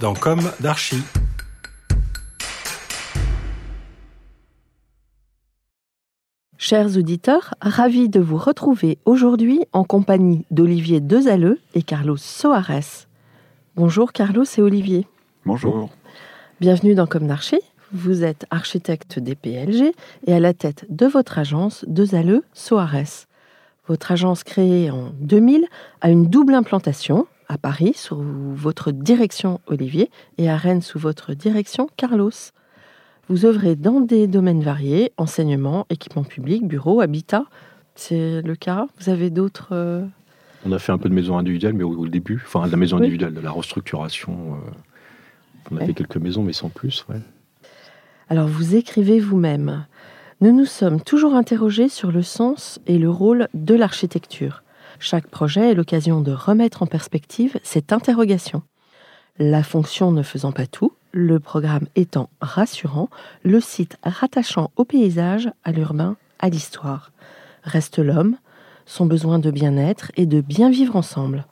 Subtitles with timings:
[0.00, 1.02] dans Comme d'Archie.
[6.58, 13.06] Chers auditeurs, ravis de vous retrouver aujourd'hui en compagnie d'Olivier Dezaleux et Carlos Soares.
[13.76, 15.06] Bonjour Carlos et Olivier.
[15.44, 15.90] Bonjour.
[16.60, 17.60] Bienvenue dans Comme d'Archie.
[17.92, 19.92] Vous êtes architecte des PLG
[20.26, 23.26] et à la tête de votre agence Dezaleux Soares.
[23.86, 25.66] Votre agence créée en 2000
[26.00, 28.16] a une double implantation à Paris sous
[28.54, 32.30] votre direction Olivier et à Rennes sous votre direction Carlos.
[33.28, 37.44] Vous œuvrez dans des domaines variés, enseignement, équipement public, bureau, habitat.
[37.94, 38.86] C'est le cas?
[39.00, 39.68] Vous avez d'autres...
[39.72, 40.04] euh,
[40.64, 42.76] On a fait un peu de maison individuelle, mais au, au début, enfin de la
[42.76, 43.02] maison Oui.
[43.02, 44.32] individuelle, de la restructuration.
[44.54, 44.70] euh,
[45.70, 45.86] on a Ouais.
[45.86, 47.04] fait quelques maisons, mais sans plus.
[47.08, 47.20] ouais.
[48.28, 49.86] Alors vous écrivez vous-même.
[50.40, 54.62] Nous nous sommes toujours interrogés sur le sens et le rôle de l'architecture.
[54.98, 58.62] Chaque projet est l'occasion de remettre en perspective cette interrogation.
[59.38, 63.08] La fonction ne faisant pas tout, le programme étant rassurant,
[63.42, 67.12] le site rattachant au paysage, à l'urbain, à l'histoire.
[67.62, 68.36] Reste l'homme,
[68.86, 71.46] son besoin de bien-être et de bien vivre ensemble.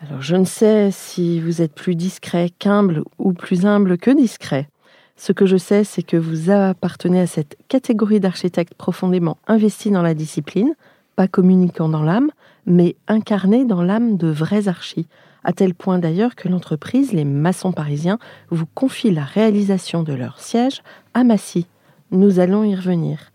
[0.00, 4.68] Alors je ne sais si vous êtes plus discret qu'humble ou plus humble que discret.
[5.16, 10.02] Ce que je sais, c'est que vous appartenez à cette catégorie d'architectes profondément investis dans
[10.02, 10.74] la discipline,
[11.16, 12.30] pas communiquant dans l'âme,
[12.66, 15.08] mais incarnés dans l'âme de vrais archis,
[15.42, 18.18] à tel point d'ailleurs que l'entreprise, les maçons parisiens,
[18.50, 20.82] vous confie la réalisation de leur siège
[21.14, 21.66] à Massy.
[22.10, 23.32] Nous allons y revenir.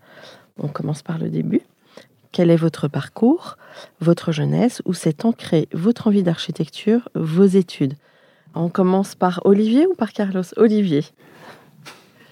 [0.58, 1.62] On commence par le début.
[2.30, 3.56] Quel est votre parcours,
[4.00, 7.94] votre jeunesse, où s'est ancrée votre envie d'architecture, vos études?
[8.54, 10.42] On commence par Olivier ou par Carlos?
[10.56, 11.04] Olivier.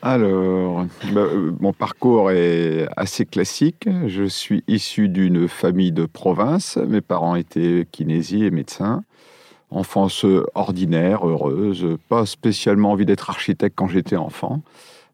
[0.03, 3.89] Alors, bah, euh, mon parcours est assez classique.
[4.07, 6.79] Je suis issu d'une famille de province.
[6.79, 9.05] Mes parents étaient kinésies et médecins.
[9.71, 10.25] Enfance
[10.55, 14.63] ordinaire, heureuse, pas spécialement envie d'être architecte quand j'étais enfant.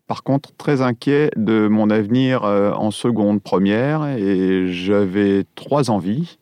[0.06, 6.38] Par contre, très inquiet de mon avenir euh, en seconde première et j'avais trois envies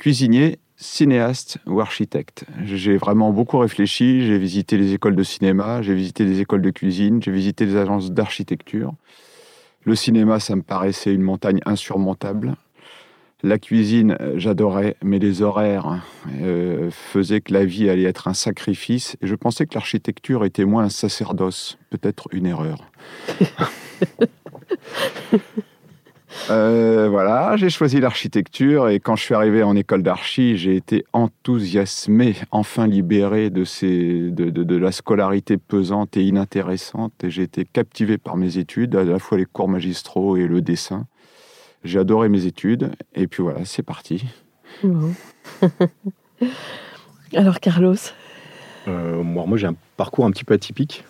[0.00, 2.44] cuisinier, cinéaste ou architecte.
[2.64, 6.70] J'ai vraiment beaucoup réfléchi, j'ai visité les écoles de cinéma, j'ai visité des écoles de
[6.70, 8.94] cuisine, j'ai visité des agences d'architecture.
[9.84, 12.56] Le cinéma, ça me paraissait une montagne insurmontable.
[13.42, 16.02] La cuisine, j'adorais, mais les horaires
[16.40, 19.16] euh, faisaient que la vie allait être un sacrifice.
[19.22, 22.90] Et je pensais que l'architecture était moins un sacerdoce, peut-être une erreur.
[26.48, 31.04] Euh, voilà, j'ai choisi l'architecture et quand je suis arrivé en école d'archi, j'ai été
[31.12, 37.12] enthousiasmé, enfin libéré de, ces, de, de- de la scolarité pesante et inintéressante.
[37.24, 40.60] Et j'ai été captivé par mes études, à la fois les cours magistraux et le
[40.62, 41.06] dessin.
[41.82, 44.24] J'ai adoré mes études et puis voilà, c'est parti.
[47.34, 47.94] Alors Carlos,
[48.88, 51.04] Euh, moi, moi j'ai un parcours un petit peu atypique,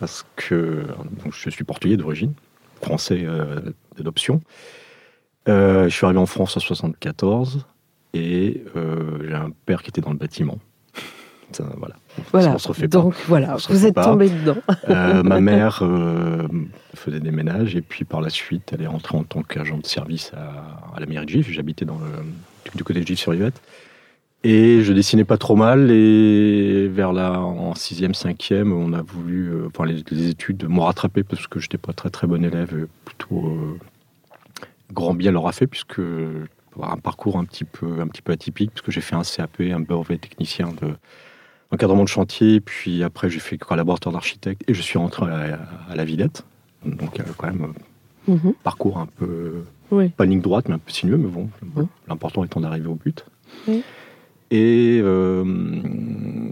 [0.00, 0.84] parce que
[1.22, 2.32] donc, je suis portugais d'origine,
[2.82, 3.60] français euh,
[3.96, 4.40] d'adoption.
[5.48, 7.66] Euh, je suis arrivé en France en 74
[8.14, 10.58] et euh, j'ai un père qui était dans le bâtiment.
[11.52, 11.96] Ça, voilà.
[12.32, 12.54] voilà.
[12.54, 12.98] On se refait pas.
[12.98, 14.56] Donc voilà, se vous êtes tombé dedans.
[14.88, 16.46] Euh, ma mère euh,
[16.94, 19.86] faisait des ménages et puis par la suite, elle est rentrée en tant qu'agent de
[19.86, 21.50] service à, à la mairie de Gif.
[21.50, 22.24] J'habitais dans le,
[22.74, 23.60] du, côté de Gif-sur-Yvette.
[24.44, 25.90] Et je dessinais pas trop mal.
[25.90, 31.22] Et vers la en sixième, cinquième, on a voulu, euh, enfin les, études m'ont rattrapé
[31.22, 33.78] parce que j'étais pas très très bon élève, plutôt euh,
[34.92, 38.70] grand bien leur a fait puisque un parcours un petit peu un petit peu atypique
[38.72, 40.94] puisque j'ai fait un CAP, un brevet technicien de
[41.70, 46.04] encadrement de chantier, puis après j'ai fait collaborateur d'architecte et je suis rentré à, la
[46.04, 46.44] Villette.
[46.84, 47.72] Donc quand même
[48.26, 48.54] mhm.
[48.64, 49.64] parcours un peu
[50.16, 51.48] pas ligne droite mais un peu sinueux, mais bon,
[52.08, 53.24] l'important étant d'arriver au but.
[54.54, 55.44] Et euh,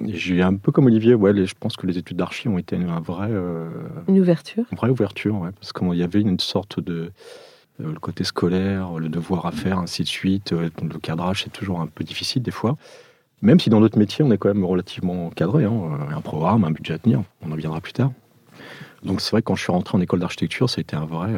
[0.07, 2.99] j'ai un peu comme Olivier, ouais, je pense que les études d'archi ont été un
[3.01, 3.69] vrai, euh,
[4.09, 4.65] une ouverture.
[4.73, 7.13] Une vraie ouverture, ouais, parce qu'il y avait une sorte de
[7.83, 10.53] euh, le côté scolaire, le devoir à faire, ainsi de suite.
[10.53, 12.79] le cadrage, c'est toujours un peu difficile des fois.
[13.43, 15.65] Même si dans notre métier, on est quand même relativement cadré.
[15.65, 18.13] Hein, un programme, un budget à tenir, on en viendra plus tard.
[19.03, 21.05] Donc c'est vrai que quand je suis rentré en école d'architecture, ça a été un
[21.05, 21.29] vrai,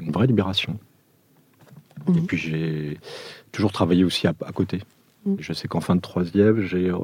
[0.00, 0.78] une vraie libération.
[2.08, 2.26] Et mhm.
[2.26, 2.98] puis j'ai
[3.52, 4.80] toujours travaillé aussi à côté.
[5.26, 5.36] Mm.
[5.38, 6.98] Je sais qu'en fin de troisième, j'ai euh,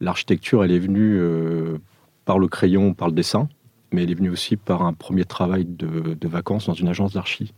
[0.00, 1.78] l'architecture, elle est venue euh,
[2.24, 3.48] par le crayon, par le dessin,
[3.92, 7.52] mais elle est venue aussi par un premier travail de, vacances dans une agence d'archi.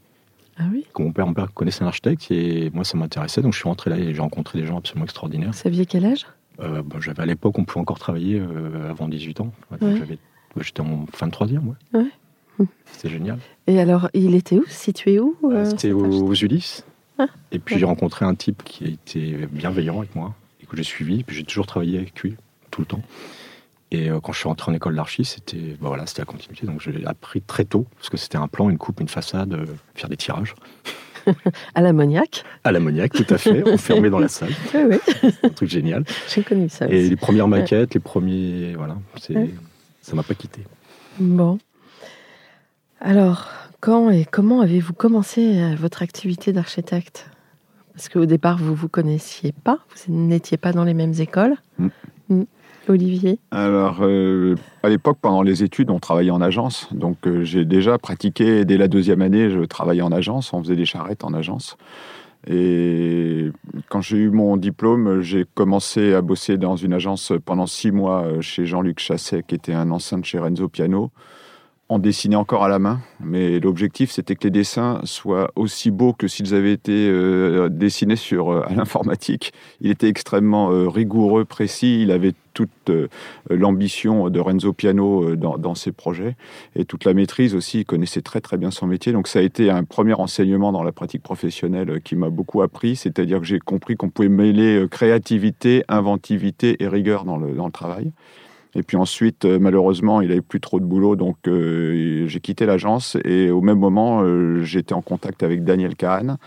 [0.59, 3.59] Ah oui Mon père, mon père connaissait un architecte et moi ça m'intéressait, donc je
[3.59, 5.50] suis rentré là et j'ai rencontré des gens absolument extraordinaires.
[5.50, 6.27] Vous saviez quel âge?
[6.61, 8.43] Euh, bah, J'avais à l'époque, on pouvait encore travailler
[8.89, 9.53] avant 18 ans.
[10.61, 12.67] J'étais en fin de troisième, ouais.
[12.85, 13.39] C'était génial.
[13.67, 14.65] Et alors, il était où?
[14.69, 15.35] Situé où
[15.65, 16.85] C'était aux Ulysses.
[17.53, 20.82] Et puis j'ai rencontré un type qui a été bienveillant avec moi et que j'ai
[20.82, 21.23] suivi.
[21.25, 22.37] Puis j'ai toujours travaillé avec lui
[22.70, 23.03] tout le temps.
[23.93, 26.67] Et euh, quand je suis rentré en école d'archi, c'était bah voilà, c'était la continuité.
[26.67, 29.67] Donc j'ai appris très tôt parce que c'était un plan, une coupe, une façade, euh,
[29.94, 30.55] faire des tirages.
[31.75, 34.55] à l'ammoniac À l'ammoniac, tout à fait, enfermé dans la salle.
[34.75, 35.31] Oui, oui.
[35.43, 36.05] un truc génial.
[36.35, 36.88] J'ai connu ça.
[36.88, 39.50] Et les premières maquettes, les premiers, voilà, c'est,
[40.00, 40.62] ça m'a pas quitté.
[41.20, 41.58] Bon.
[42.99, 43.49] Alors,
[43.82, 47.29] quand et comment avez-vous commencé euh, votre activité d'architecte?
[47.93, 51.56] Parce qu'au départ, vous ne vous connaissiez pas, vous n'étiez pas dans les mêmes écoles.
[51.79, 51.88] Mm.
[52.31, 52.43] Mm.
[52.88, 53.38] Olivier?
[53.50, 56.88] Alors, euh, à l'époque, pendant les études, on travaillait en agence.
[56.93, 60.52] Donc, euh, j'ai déjà pratiqué, dès la deuxième année, je travaillais en agence.
[60.52, 61.76] On faisait des charrettes en agence.
[62.46, 63.50] Et
[63.88, 68.40] quand j'ai eu mon diplôme, j'ai commencé à bosser dans une agence pendant six mois
[68.40, 71.12] chez Jean-Luc Chasset, qui était un ancien de chez Renzo Piano
[71.93, 76.15] on dessinait encore à la main, mais l'objectif c'était que les dessins soient aussi beaux
[76.15, 79.53] que s'ils avaient été euh, dessinés sur euh, à l'informatique.
[79.83, 82.00] Il était extrêmement euh, rigoureux, précis.
[82.03, 82.91] Il avait toute
[83.49, 86.37] l'ambition de Renzo Piano dans, ses projets
[86.77, 87.81] et toute la maîtrise aussi.
[87.81, 89.11] Il connaissait très très bien son métier.
[89.12, 92.94] Donc ça a été un premier enseignement dans la pratique professionnelle qui m'a beaucoup appris.
[92.94, 97.73] C'est-à-dire que j'ai compris qu'on pouvait mêler créativité, inventivité et rigueur dans le, dans le
[97.73, 98.12] travail.
[98.74, 102.64] Et puis ensuite, euh, malheureusement, il n'avait plus trop de boulot, donc euh, j'ai quitté
[102.64, 103.16] l'agence.
[103.24, 106.38] Et au même moment, euh, j'étais en contact avec Daniel Kahn,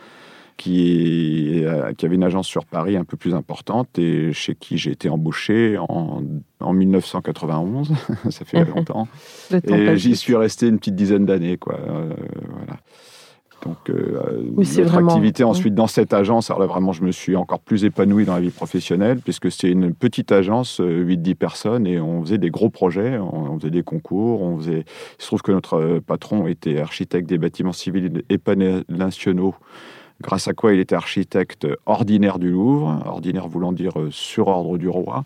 [0.58, 1.64] qui,
[1.98, 5.10] qui, avait une agence sur Paris un peu plus importante et chez qui j'ai été
[5.10, 6.24] embauché en,
[6.62, 7.94] en 1991.
[8.30, 9.08] Ça fait longtemps.
[9.52, 11.78] et j'y suis resté une petite dizaine d'années, quoi.
[11.82, 12.80] voilà.
[13.64, 15.44] Donc, euh, notre activité.
[15.44, 18.42] ensuite dans cette agence, alors là, vraiment, je me suis encore plus épanoui dans la
[18.42, 22.70] vie professionnelle, puisque c'est une petite agence, 8-10 euh, personnes, et on faisait des gros
[22.70, 24.86] projets, on, faisait des concours, on faisait...
[25.20, 28.40] Il se trouve que notre euh, patron était architecte des bâtiments civils et
[28.90, 29.56] nationaux,
[30.22, 34.88] grâce à quoi il était architecte ordinaire du Louvre, ordinaire voulant dire sur ordre du
[34.88, 35.24] roi.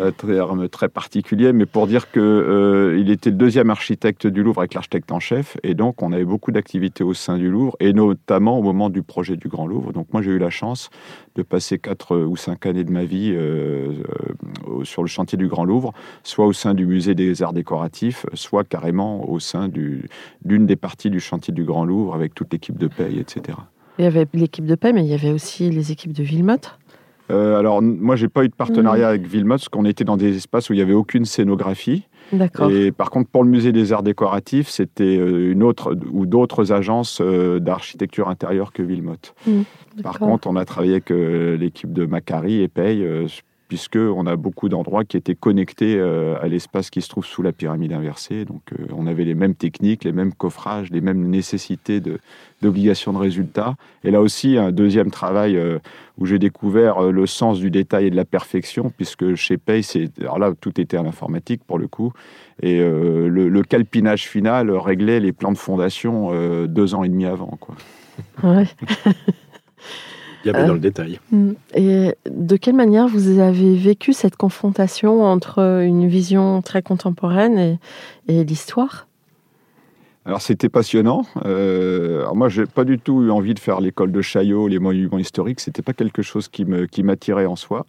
[0.00, 4.60] Euh, terme très particulier, mais pour dire qu'il euh, était le deuxième architecte du Louvre
[4.60, 7.92] avec l'architecte en chef, et donc on avait beaucoup d'activités au sein du Louvre, et
[7.92, 9.92] notamment au moment du projet du Grand Louvre.
[9.92, 10.90] Donc moi j'ai eu la chance
[11.34, 13.92] de passer quatre ou cinq années de ma vie euh,
[14.82, 18.64] sur le chantier du Grand Louvre, soit au sein du musée des arts décoratifs, soit
[18.64, 22.88] carrément au sein d'une des parties du chantier du Grand Louvre avec toute l'équipe de
[22.88, 23.58] paye, etc.
[23.98, 26.78] Il y avait l'équipe de paix, mais il y avait aussi les équipes de Villemotte
[27.30, 30.36] euh, alors, moi, j'ai pas eu de partenariat avec Villemotte, parce qu'on était dans des
[30.36, 32.06] espaces où il n'y avait aucune scénographie.
[32.70, 36.72] Et par contre, pour le musée des arts décoratifs, c'était euh, une autre ou d'autres
[36.72, 39.34] agences euh, d'architecture intérieure que Villemotte.
[39.46, 39.60] Mmh,
[40.02, 43.06] par contre, on a travaillé avec l'équipe de Macari et Paye
[43.68, 47.52] puisqu'on a beaucoup d'endroits qui étaient connectés euh, à l'espace qui se trouve sous la
[47.52, 48.44] pyramide inversée.
[48.44, 52.00] Donc euh, on avait les mêmes techniques, les mêmes coffrages, les mêmes nécessités
[52.62, 53.74] d'obligation de, de, résultats.
[54.04, 55.78] Et là aussi, un deuxième travail euh,
[56.18, 59.82] où j'ai découvert le sens du détail et de la perfection, puisque chez Pay,
[60.20, 62.12] alors là, tout était à l'informatique pour le coup.
[62.62, 66.30] Et le, le, calpinage final réglait les plans de fondation
[66.66, 67.58] deux ans et demi avant.
[67.60, 67.74] Quoi.
[68.42, 68.64] Ouais.
[70.46, 71.18] Il y avait dans le détail.
[71.32, 71.52] Mm.
[71.74, 77.78] Et de quelle manière vous avez vécu cette confrontation entre une vision très contemporaine
[78.28, 79.08] et, l'histoire?
[80.24, 81.24] Alors c'était passionnant.
[81.44, 84.80] Euh, alors moi, j'ai pas du tout eu envie de faire l'école de Chaillot, les
[84.80, 85.60] monuments historiques.
[85.60, 87.86] C'était pas quelque chose qui me qui m'attirait en soi.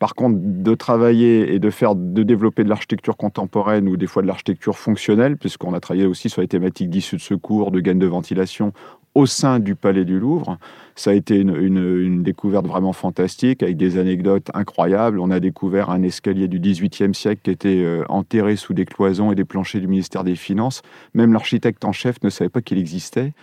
[0.00, 4.22] Par contre, de travailler et de faire, de développer de l'architecture contemporaine ou des fois
[4.22, 7.98] de l'architecture fonctionnelle, puisqu'on a travaillé aussi sur les thématiques d'issue de secours, de gaines
[7.98, 8.72] de ventilation
[9.14, 10.56] au sein du Palais du Louvre.
[10.94, 15.20] Ça a été une, découverte vraiment fantastique, avec des anecdotes incroyables.
[15.20, 19.32] On a découvert un escalier du XVIIIe siècle qui était euh, enterré sous des cloisons
[19.32, 20.80] et des planchers du ministère des Finances.
[21.12, 23.34] Même l'architecte en chef ne savait pas qu'il existait.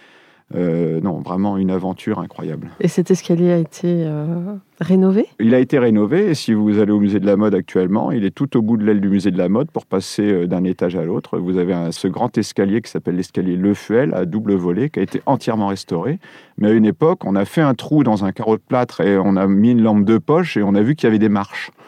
[0.56, 2.70] Euh, non, vraiment une aventure incroyable.
[2.80, 5.26] Et cet escalier a été euh, rénové?
[5.42, 8.24] Il a été rénové et si vous allez au musée de la mode actuellement, il
[8.24, 10.64] est tout au bout de l'aile du musée de la mode pour passer euh, d'un
[10.64, 11.38] étage à l'autre.
[11.38, 15.04] Vous avez ce grand escalier qui s'appelle l'escalier Le Fuel à double volet qui a
[15.04, 16.18] été entièrement restauré.
[16.58, 19.18] Mais à une époque, on a fait un trou dans un carreau de plâtre et
[19.18, 21.30] on a mis une lampe de poche et on a vu qu'il y avait des
[21.30, 21.72] marches.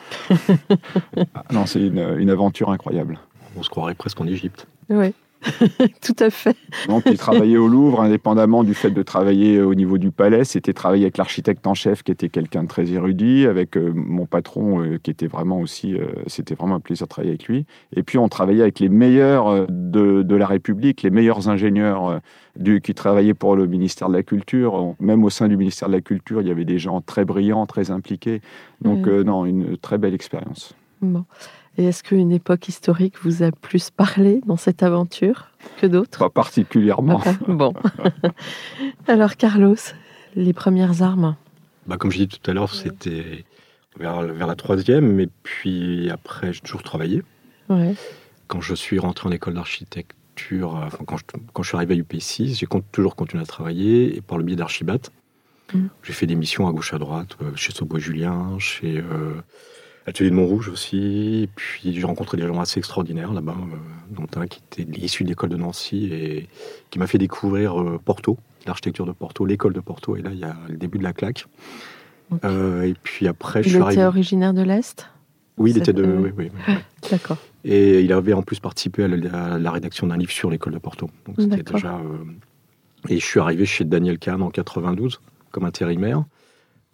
[1.36, 3.20] Ah, non, c'est une, une aventure incroyable.
[3.58, 4.68] On se croirait presque en Égypte.
[4.90, 5.14] Oui.
[6.02, 6.56] Tout à fait.
[6.88, 10.44] Donc, il travaillait au Louvre, indépendamment du fait de travailler au niveau du palais.
[10.44, 14.26] C'était travailler avec l'architecte en chef, qui était quelqu'un de très érudit, avec euh, mon
[14.26, 15.96] patron, euh, qui était vraiment aussi.
[15.96, 17.66] Euh, c'était vraiment un plaisir de travailler avec lui.
[17.96, 22.20] Et puis, on travaillait avec les meilleurs de, de la République, les meilleurs ingénieurs
[22.58, 24.96] du, qui travaillaient pour le ministère de la Culture.
[25.00, 27.66] Même au sein du ministère de la Culture, il y avait des gens très brillants,
[27.66, 28.42] très impliqués.
[28.82, 30.74] Donc, non, une très belle expérience.
[31.02, 31.24] Bon.
[31.80, 35.48] Et est-ce qu'une époque historique vous a plus parlé dans cette aventure
[35.80, 36.20] que d'autres?
[36.20, 37.22] Pas particulièrement.
[37.48, 37.74] bon.
[39.08, 39.78] Alors Carlos,
[40.36, 41.38] les premières armes?
[41.88, 43.46] Bah, Comme je disais tout à l'heure, c'était
[43.98, 47.24] vers, la troisième, mais puis après, j'ai toujours travaillé.
[48.48, 51.98] Quand je suis rentré en école d'architecture, euh, quand, je, quand, je, suis arrivé à
[51.98, 55.00] UP6, j'ai toujours continué à travailler et par le biais d'Archibat.
[55.74, 55.86] Mm.
[56.04, 59.36] J'ai fait des missions à gauche à droite, euh, chez Sobois Julien, chez euh,
[60.06, 61.50] Atelier de Montrouge aussi.
[61.56, 63.76] Puis j'ai rencontré des gens assez extraordinaires là-bas, euh,
[64.12, 66.50] dont un qui était issu de l'école de Nancy et
[66.90, 70.16] qui m'a fait découvrir euh, Porto, l'architecture de Porto, l'école de Porto.
[70.16, 71.46] Et là, il y a le début de la claque.
[72.44, 73.94] Euh, et puis après, je suis arrivé.
[73.94, 75.10] Il était originaire de l'Est?
[75.58, 76.04] Oui, il était de.
[76.06, 76.52] Oui, oui,
[77.12, 77.38] D'accord.
[77.66, 81.10] Et il avait en plus participé à la, rédaction d'un livre sur l'école de Porto.
[81.26, 82.00] Donc c'était déjà.
[83.10, 85.20] Et je suis arrivé chez Daniel Kahn en 92
[85.52, 86.24] comme intérimaire.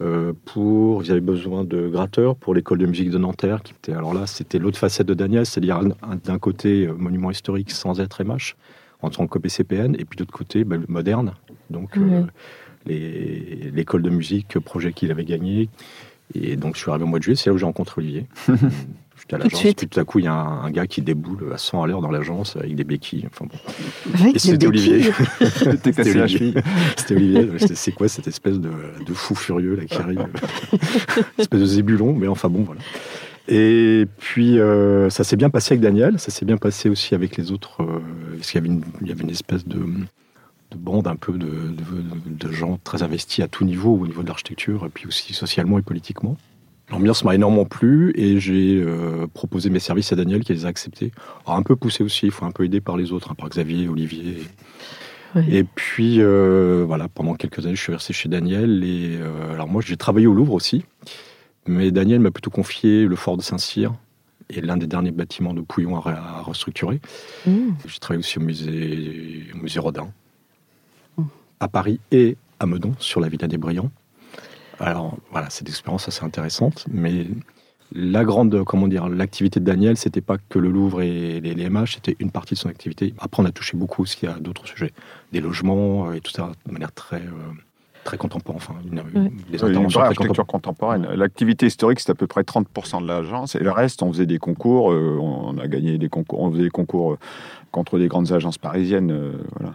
[0.02, 3.62] Euh, pour, ils avaient besoin de gratteurs pour l'école de musique de Nanterre.
[3.62, 5.80] Qui était, alors là, c'était l'autre facette de Daniel, c'est-à-dire
[6.24, 8.56] d'un côté euh, monument historique sans être MH,
[9.00, 11.32] en tant que PCPN, et puis de l'autre côté bah, moderne.
[11.70, 12.24] Donc euh,
[12.86, 15.70] l'école de musique, projet qu'il avait gagné.
[16.34, 18.26] Et donc je suis arrivé au mois de juillet, c'est là où j'ai rencontré Olivier.
[19.34, 19.60] à l'agence.
[19.60, 22.00] Puis tout à coup, il y a un, gars qui déboule à 100 à l'heure
[22.00, 23.26] dans l'agence avec des béquilles.
[23.32, 24.32] Enfin, bon.
[24.34, 25.02] Et c'était Olivier.
[25.40, 26.54] c'était Olivier.
[26.96, 27.50] C'était Olivier.
[27.58, 28.70] C'est quoi cette espèce de,
[29.04, 30.26] de, fou furieux là, qui arrive
[31.38, 32.80] espèce de zébulon, mais enfin bon, voilà.
[33.48, 37.36] Et puis, euh, ça s'est bien passé avec Daniel, ça s'est bien passé aussi avec
[37.36, 38.00] les autres, euh,
[38.36, 41.32] parce qu'il y avait une, il y avait une espèce de, de bande un peu
[41.34, 45.06] de, de, de, gens très investis à tout niveau, au niveau de l'architecture, et puis
[45.06, 46.36] aussi socialement et politiquement.
[46.90, 50.68] L'ambiance m'a énormément plu et j'ai euh, proposé mes services à Daniel qui les a
[50.68, 51.10] acceptés.
[51.44, 53.48] Alors, un peu poussé aussi, il faut un peu aider par les autres, hein, par
[53.48, 54.38] Xavier, Olivier.
[55.50, 58.84] Et puis euh, voilà, pendant quelques années, je suis resté chez Daniel.
[58.84, 60.84] Et euh, alors moi, j'ai travaillé au Louvre aussi,
[61.66, 63.92] mais Daniel m'a plutôt confié le fort de Saint-Cyr
[64.48, 67.00] et l'un des derniers bâtiments de Pouillon à, restructurer.
[67.46, 67.70] Mmh.
[67.86, 70.08] J'ai travaillé aussi au musée, au musée Rodin,
[71.18, 71.22] mmh.
[71.60, 73.90] à Paris et à Meudon, sur la Villa des Brillants.
[74.80, 77.26] Alors voilà, c'est une expérience assez intéressante, mais
[77.92, 81.94] la grande, comment dire, l'activité de Daniel, c'était pas que le Louvre et les, MH,
[81.94, 83.14] c'était une partie de son activité.
[83.18, 84.92] Après, on a touché beaucoup aussi à d'autres sujets,
[85.32, 87.52] des logements euh, et tout ça de manière très euh,
[88.04, 88.56] très contemporaine.
[88.56, 88.98] Enfin, une,
[89.96, 91.06] architecture contemporaine.
[91.14, 94.38] L'activité historique, c'est à peu près 30% de l'agence, et le reste, on faisait des
[94.38, 94.92] concours.
[94.92, 97.16] Euh, on a gagné des concours, on faisait des concours
[97.70, 99.32] contre des grandes agences parisiennes.
[99.58, 99.74] voilà.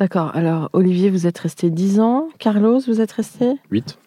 [0.00, 0.34] D'accord.
[0.34, 2.28] Alors, Olivier, vous êtes resté 10 ans.
[2.38, 3.56] Carlos, vous êtes resté?
[3.70, 3.98] 8.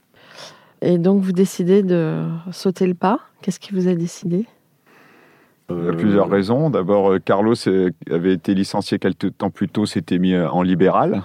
[0.81, 3.19] Et donc, vous décidez de sauter le pas.
[3.43, 4.47] Qu'est-ce qui vous a décidé?
[5.69, 6.71] Il y a plusieurs raisons.
[6.71, 7.53] D'abord, euh, Carlos
[8.09, 11.21] avait été licencié quelques temps plus tôt, s'était mis en libéral.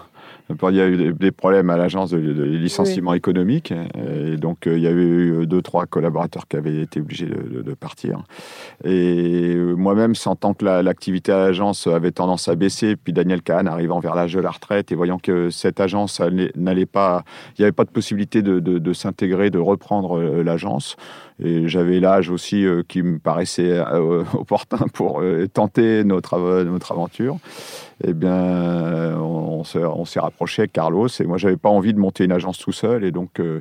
[0.51, 3.73] Il y a eu des problèmes à l'agence de, licenciement économique.
[3.73, 7.75] Et donc, euh, il y a eu deux, trois collaborateurs qui avaient été obligés de,
[7.75, 8.25] partir.
[8.85, 13.69] Et euh, moi-même, sentant que l'activité à l'agence avait tendance à baisser, puis Daniel Kahn
[13.69, 16.21] arrivant vers l'âge de la retraite et voyant que cette agence
[16.57, 17.25] n'allait pas,
[17.57, 20.97] il n'y avait pas de possibilité de, s'intégrer, de reprendre euh, l'agence.
[21.43, 23.81] Et j'avais l'âge aussi qui me paraissait
[24.33, 27.39] opportun pour tenter notre, notre aventure
[28.05, 31.09] eh bien, on, s'est rapproché avec Carlos.
[31.09, 33.05] Et moi, j'avais pas envie de monter une agence tout seul.
[33.05, 33.61] Et donc, euh,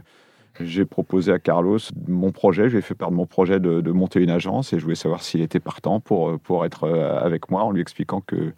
[0.60, 2.70] j'ai proposé à Carlos mon projet.
[2.70, 4.74] J'ai fait part de mon projet de, monter une agence.
[4.74, 7.82] Et je voulais savoir s'il était partant pour, pour être euh, avec moi en lui
[7.82, 8.54] expliquant que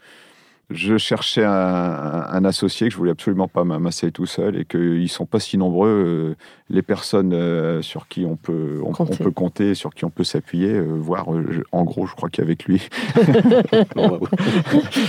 [0.71, 5.09] Je cherchais un, un associé que je voulais absolument pas m'amasser tout seul et qu'ils
[5.09, 6.35] sont pas si nombreux euh,
[6.69, 10.71] les personnes euh, sur qui on peut on, peut compter, sur qui on peut s'appuyer.
[10.73, 12.87] euh, voire, euh, je- en gros, je crois qu'avec lui,
[13.95, 14.03] mais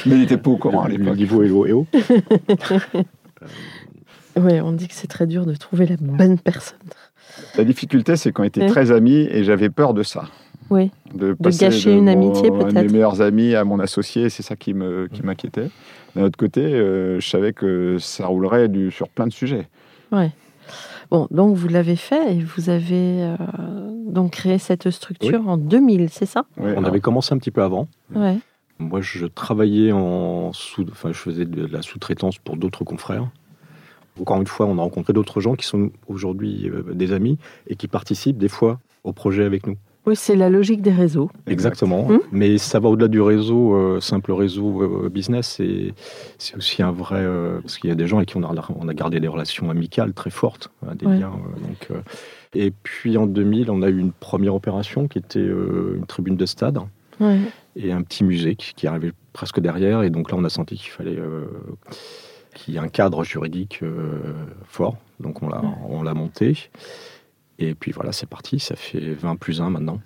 [0.07, 1.17] il n'était pas au courant à le l'époque.
[1.17, 1.87] niveau est haut.
[4.37, 6.79] Oui, on dit que c'est très dur de trouver la bonne personne.
[7.57, 10.25] La difficulté, c'est qu'on était très amis et j'avais peur de ça.
[10.71, 10.91] Oui.
[11.15, 12.93] De, gâcher de une mon- amitié, Un de mes peut-être.
[12.93, 15.69] meilleurs amis à mon associé, c'est ça qui me qui m'inquiétait.
[16.17, 19.69] D'un autre côté, euh, je savais que ça roulerait du, sur plein de sujets.
[21.11, 23.37] Bon, donc vous l'avez fait et vous avez euh,
[24.07, 26.45] donc créé cette structure en 2000, c'est ça?
[26.57, 27.89] Ouais, On avait commencé un petit peu avant.
[28.15, 28.39] Ouais.
[28.79, 33.29] Moi, je travaillais en sous, enfin, je faisais de la sous-traitance pour d'autres confrères.
[34.21, 37.75] Encore une fois, on a rencontré d'autres gens qui sont aujourd'hui euh, des amis et
[37.77, 39.77] qui participent des fois au projet avec nous.
[40.07, 41.31] Oui, c'est la logique des réseaux.
[41.47, 42.09] Exactement.
[42.09, 42.21] Mmh.
[42.33, 45.61] Mais ça va au-delà du réseau, euh, simple réseau euh, business.
[45.61, 45.93] Et
[46.39, 47.17] c'est aussi un vrai.
[47.21, 49.29] euh, parce qu'il y a des gens avec qui on a, on a gardé des
[49.29, 51.19] relations amicales très fortes, hein, des Ouais.
[51.19, 51.33] liens.
[51.63, 51.89] donc,
[52.55, 56.47] et puis en 2000, on a eu une première opération qui était une tribune de
[56.47, 56.79] stade
[57.21, 57.39] Ouais.
[57.77, 60.03] et un petit musée qui, qui arrivait presque derrière.
[60.03, 61.19] Et donc là, on a senti qu'il fallait
[62.55, 63.81] qu'il y ait un cadre juridique
[64.67, 64.97] fort.
[65.21, 66.71] Donc on l'a, on l'a monté.
[67.63, 68.59] Et puis voilà, c'est parti.
[68.59, 70.01] Ça fait 20 plus 1 maintenant.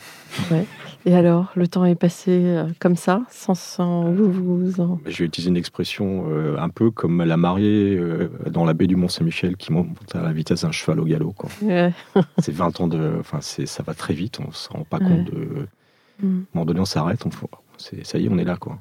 [1.07, 4.99] Et alors, le temps est passé euh, comme ça, sans, sans vous vous en...
[5.07, 8.87] Je vais utiliser une expression euh, un peu comme la mariée euh, dans la baie
[8.87, 11.35] du Mont-Saint-Michel qui monte à la vitesse d'un cheval au galop.
[11.63, 11.93] Ouais.
[12.39, 13.17] C'est 20 ans de.
[13.21, 14.41] Enfin, ça va très vite.
[14.41, 15.07] On ne se rend pas Ouais.
[15.07, 15.67] compte de.
[16.23, 16.45] À un Mm.
[16.55, 17.27] moment donné, on s'arrête.
[17.27, 17.31] On,
[17.77, 18.57] ça y est, on est là.
[18.57, 18.79] quoi.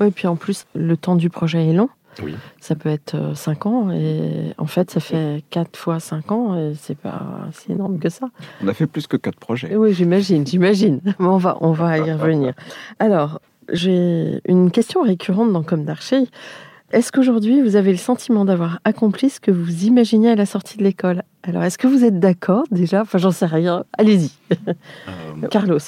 [0.00, 1.90] Oui, puis en plus, le temps du projet est long.
[2.22, 2.34] Oui.
[2.60, 6.72] Ça peut être 5 ans et en fait, ça fait 4 fois 5 ans et
[6.78, 8.28] c'est pas si énorme que ça.
[8.62, 9.72] on a fait plus que quatre projets.
[9.72, 11.00] Et oui, j'imagine, j'imagine.
[11.18, 12.52] Mais on va, on va y revenir.
[12.98, 13.40] Alors,
[13.72, 16.24] j'ai une question récurrente dans Comme d'Archer.
[16.90, 20.76] Est-ce qu'aujourd'hui, vous avez le sentiment d'avoir accompli ce que vous imaginiez à la sortie
[20.76, 21.22] de l'école?
[21.42, 23.00] Alors, est-ce que vous êtes d'accord déjà?
[23.00, 23.84] Enfin, j'en sais rien.
[23.96, 24.30] Allez-y,
[25.08, 25.78] Euh, Carlos.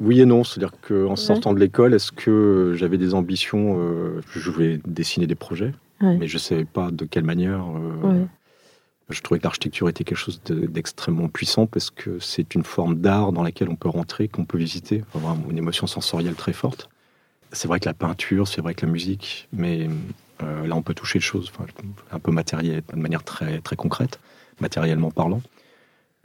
[0.00, 0.44] Oui et non.
[0.44, 5.34] C'est-à-dire qu'en sortant de l'école, est-ce que j'avais des ambitions euh, Je voulais dessiner des
[5.34, 6.16] projets, Ouais.
[6.16, 7.64] mais je ne savais pas de quelle manière.
[7.64, 8.26] euh, Ouais.
[9.10, 12.94] Je trouvais que l'architecture était quelque chose de- d'extrêmement puissant parce que c'est une forme
[12.96, 16.88] d'art dans laquelle on peut rentrer, qu'on peut visiter, avoir une émotion sensorielle très forte.
[17.50, 19.88] C'est vrai que la peinture, c'est vrai que la musique, mais
[20.44, 21.66] euh, là on peut toucher les choses enfin,
[22.12, 24.20] un peu matériel, de manière très, très concrète,
[24.60, 25.42] matériellement parlant.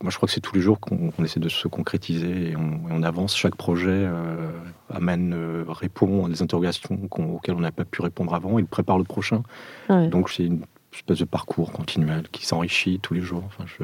[0.06, 2.74] Moi je crois que c'est tous les jours qu'on essaie de se concrétiser et on,
[2.88, 3.36] et on avance.
[3.36, 4.52] Chaque projet euh,
[4.94, 8.60] amène, euh, répond à des interrogations auxquelles on n'a pas pu répondre avant.
[8.60, 9.42] Il prépare le prochain.
[9.90, 10.08] Ouais.
[10.10, 10.62] Donc c'est une
[10.94, 13.42] espèce de parcours continuel qui s'enrichit tous les jours.
[13.48, 13.84] Enfin, je...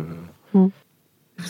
[0.53, 0.69] Vous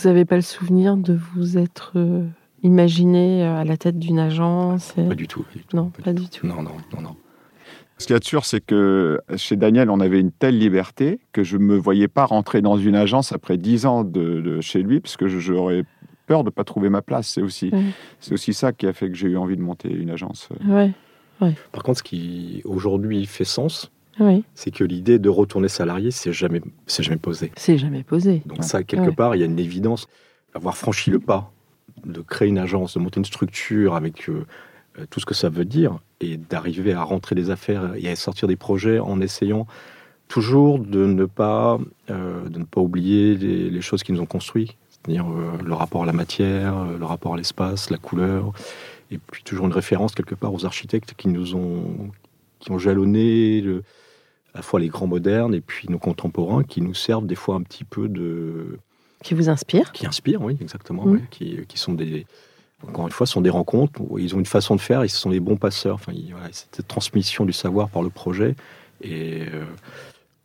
[0.05, 2.25] n'avez pas le souvenir de vous être euh,
[2.63, 5.43] imaginé à la tête d'une agence et- Pas du tout.
[5.43, 6.47] pas du tout, Non, pas du tout.
[6.47, 7.15] Non, non, non, non.
[8.01, 11.19] Ce qu'il y a de sûr, c'est que chez Daniel, on avait une telle liberté
[11.33, 14.59] que je ne me voyais pas rentrer dans une agence après dix ans de, de
[14.59, 15.83] chez lui, parce que je- j'aurais
[16.25, 17.27] peur de ne pas trouver ma place.
[17.27, 17.83] C'est aussi, Ouais.
[18.19, 20.49] c'est aussi ça qui a fait que j'ai eu envie de monter une agence.
[20.67, 20.91] Ouais,
[21.71, 24.43] Par contre, ce qui aujourd'hui fait sens, oui.
[24.55, 27.51] c'est que l'idée de retourner salarié, c'est jamais, c'est jamais posé.
[27.55, 28.41] C'est jamais posé.
[28.47, 29.15] Donc ça, quelque Ouais.
[29.15, 30.07] part, il y a une évidence.
[30.55, 31.51] Avoir franchi le pas
[32.03, 34.45] de créer une agence, de monter une structure avec euh, euh,
[35.09, 38.47] tout ce que ça veut dire, et d'arriver à rentrer des affaires et à sortir
[38.47, 39.65] des projets en essayant
[40.27, 41.77] toujours de ne pas,
[42.09, 45.73] euh, de ne pas oublier les, les choses qui nous ont construits, c'est-à-dire euh, le
[45.73, 48.53] rapport à la matière, euh, le rapport à l'espace, la couleur,
[49.11, 52.11] et puis toujours une référence quelque part aux architectes qui nous ont,
[52.59, 53.83] qui ont jalonné le-
[54.53, 57.55] à la fois les grands modernes et puis nos contemporains qui nous servent des fois
[57.55, 58.77] un petit peu de,
[59.23, 61.11] Qui vous inspire qui inspirent, oui, exactement, Mm.
[61.11, 62.25] oui, qui, qui sont des,
[62.87, 65.29] encore une fois, sont des rencontres où ils ont une façon de faire, ils sont
[65.29, 65.95] les bons passeurs.
[65.95, 68.55] Enfin, ils- voilà, cette transmission du savoir par le projet.
[69.01, 69.63] Et euh,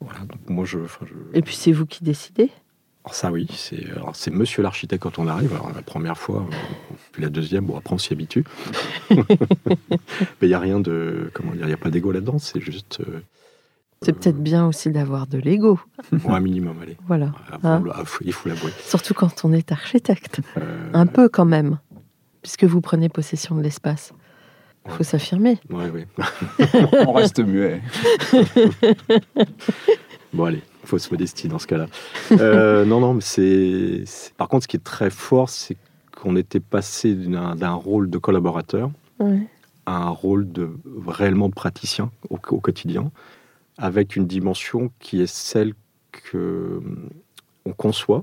[0.01, 2.51] voilà, donc moi, je, enfin, je- Et puis c'est vous qui décidez?
[3.05, 5.53] Alors ça, oui, c'est, monsieur l'architecte quand on arrive.
[5.55, 8.45] Alors, la première fois, euh, puis la deuxième, bon, après, on s'y habitue.
[9.11, 9.27] Mais
[10.43, 12.99] il n'y a rien de, comment dire, il n'y a pas d'ego là-dedans, c'est juste,
[13.01, 13.21] euh,
[14.03, 15.79] C'est peut-être bien aussi d'avoir de l'ego.
[16.13, 16.97] bon, un minimum, allez.
[17.07, 17.33] Voilà.
[17.63, 18.73] Hein ah, faut- il faut l'avouer.
[18.85, 20.41] Surtout quand on est architecte.
[20.57, 21.79] Euh, Un peu quand même.
[22.47, 24.13] Puisque vous prenez possession de l'espace.
[24.87, 25.59] Il faut s'affirmer.
[25.69, 26.07] ouais, ouais.
[27.09, 27.83] On reste muet.
[30.33, 31.87] Bon, allez, fausse modestie dans ce cas-là.
[32.31, 34.05] Euh, non, non, mais c'est,
[34.37, 35.77] Par contre, ce qui est très fort, c'est
[36.15, 39.41] qu'on était passé d'un, rôle de collaborateur Ouais.
[39.87, 40.71] à un rôle de
[41.07, 43.11] réellement praticien au, au quotidien,
[43.77, 45.75] avec une dimension qui est celle
[46.13, 47.09] que hum,
[47.65, 48.23] on conçoit,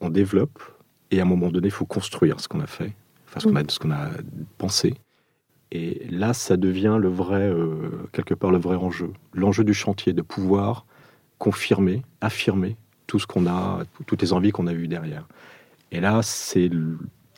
[0.00, 0.62] on développe,
[1.10, 2.92] et à un moment donné, il faut construire ce qu'on a fait,
[3.30, 4.08] enfin, ce qu'on a, ce qu'on a
[4.58, 4.94] pensé.
[5.72, 9.12] Et là, ça devient le vrai, euh, quelque part, le vrai enjeu.
[9.34, 10.84] L'enjeu du chantier, de pouvoir
[11.38, 15.26] confirmer, affirmer tout ce qu'on a, toutes les envies qu'on a eues derrière.
[15.92, 16.70] Et là, c'est,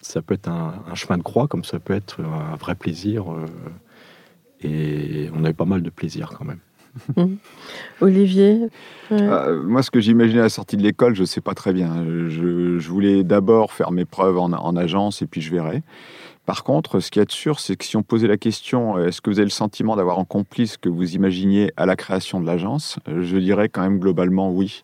[0.01, 3.33] ça peut être un, chemin de croix, comme ça peut être un vrai plaisir.
[3.33, 3.47] Euh,
[4.63, 6.61] et on a eu pas mal de plaisir quand même.
[7.17, 7.37] Mmh.
[8.01, 8.69] Olivier
[9.13, 11.73] euh, Moi, ce que j'imaginais à la sortie de l'école, je ne sais pas très
[11.73, 12.05] bien.
[12.29, 15.83] Je, voulais d'abord faire mes preuves en, en, agence et puis je verrai.
[16.45, 19.21] Par contre, ce qui est sûr, c'est que si on posait la question, euh, est-ce
[19.21, 22.47] que vous avez le sentiment d'avoir complice ce que vous imaginiez à la création de
[22.47, 24.83] l'agence euh, Je dirais quand même globalement oui.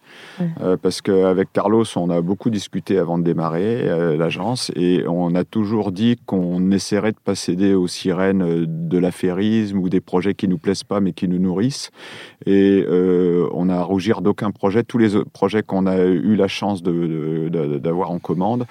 [0.61, 5.45] Euh, parce qu'avec Carlos, on a beaucoup discuté avant de démarrer l'agence et on a
[5.45, 10.35] toujours dit qu'on essaierait de ne pas céder aux sirènes de l'affairisme ou des projets
[10.35, 11.91] qui nous plaisent pas mais qui nous nourrissent.
[12.47, 14.85] Et on a à rougir d'aucun projet.
[14.85, 18.67] Tous les projets qu'on a eu la chance d'avoir en commande,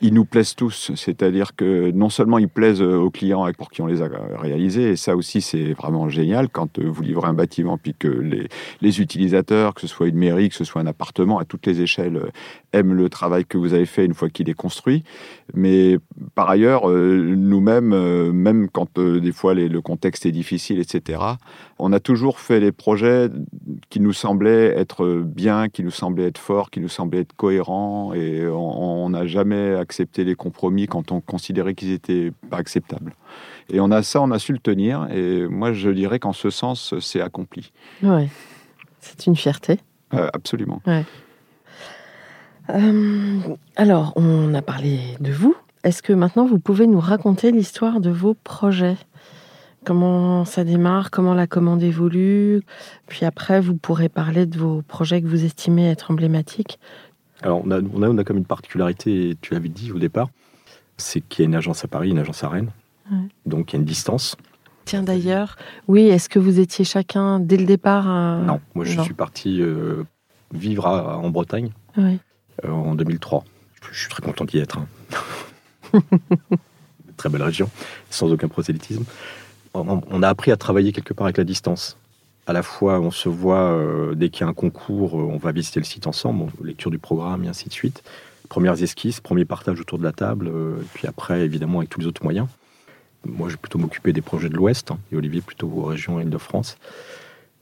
[0.00, 0.90] ils nous plaisent tous.
[0.94, 4.90] C'est-à-dire que non seulement ils plaisent euh, aux clients pour qui on les a réalisés,
[4.90, 9.00] et ça aussi c'est vraiment génial quand euh, vous livrez un bâtiment puis que les,
[9.00, 12.16] utilisateurs, que ce soit une mairie, que ce soit un appartement, à toutes les échelles,
[12.16, 12.30] euh,
[12.72, 15.02] aiment le travail que vous avez fait une fois qu'il est construit.
[15.52, 15.98] Mais
[16.34, 21.20] par ailleurs, nous-mêmes, même quand des fois le contexte est difficile, etc.,
[21.78, 23.28] on a toujours fait les projets
[23.90, 28.12] qui nous semblaient être bien, qui nous semblaient être forts, qui nous semblaient être cohérents,
[28.14, 32.05] et on n'a jamais accepté les compromis quand on considérait qu'ils étaient
[32.50, 33.14] pas acceptable.
[33.68, 35.08] Et on a ça, on a su le tenir.
[35.10, 37.72] Et moi, je dirais qu'en ce sens, c'est accompli.
[38.02, 38.28] Ouais,
[39.00, 39.80] c'est une fierté.
[40.14, 40.80] Euh, absolument.
[42.70, 43.40] Euh,
[43.76, 45.56] alors, on a parlé de vous.
[45.84, 48.96] Est-ce que maintenant vous pouvez nous raconter l'histoire de vos projets?
[49.84, 51.12] Comment ça démarre?
[51.12, 52.62] Comment la commande évolue?
[53.06, 56.80] Puis après, vous pourrez parler de vos projets que vous estimez être emblématiques.
[57.42, 60.28] Alors, on a, on a, on a comme une particularité, tu l'avais dit au départ,
[60.96, 62.70] c'est qu'il y a une agence à Paris, une agence à Rennes.
[63.44, 64.36] Donc il y a une distance.
[64.84, 65.56] Tiens d'ailleurs,
[65.88, 68.06] oui, est-ce que vous étiez chacun dès le départ
[68.40, 70.04] Non, moi je suis parti euh,
[70.52, 72.12] vivre en Bretagne euh,
[72.68, 73.44] en 2003.
[73.92, 74.78] Je suis très content d'y être.
[74.78, 76.02] Hein.
[77.16, 77.70] très belle région,
[78.10, 79.04] sans aucun prosélytisme.
[79.74, 81.98] On a appris à travailler quelque part avec la distance.
[82.46, 85.52] À la fois, on se voit euh, dès qu'il y a un concours, on va
[85.52, 88.02] visiter le site ensemble, lecture du programme et ainsi de suite
[88.46, 92.06] premières esquisses, premier partage autour de la table, euh, puis après, évidemment, avec tous les
[92.06, 92.48] autres moyens.
[93.24, 96.78] Moi, j'ai plutôt m'occuper des projets de l'Ouest, hein, et Olivier plutôt aux régions Île-de-France.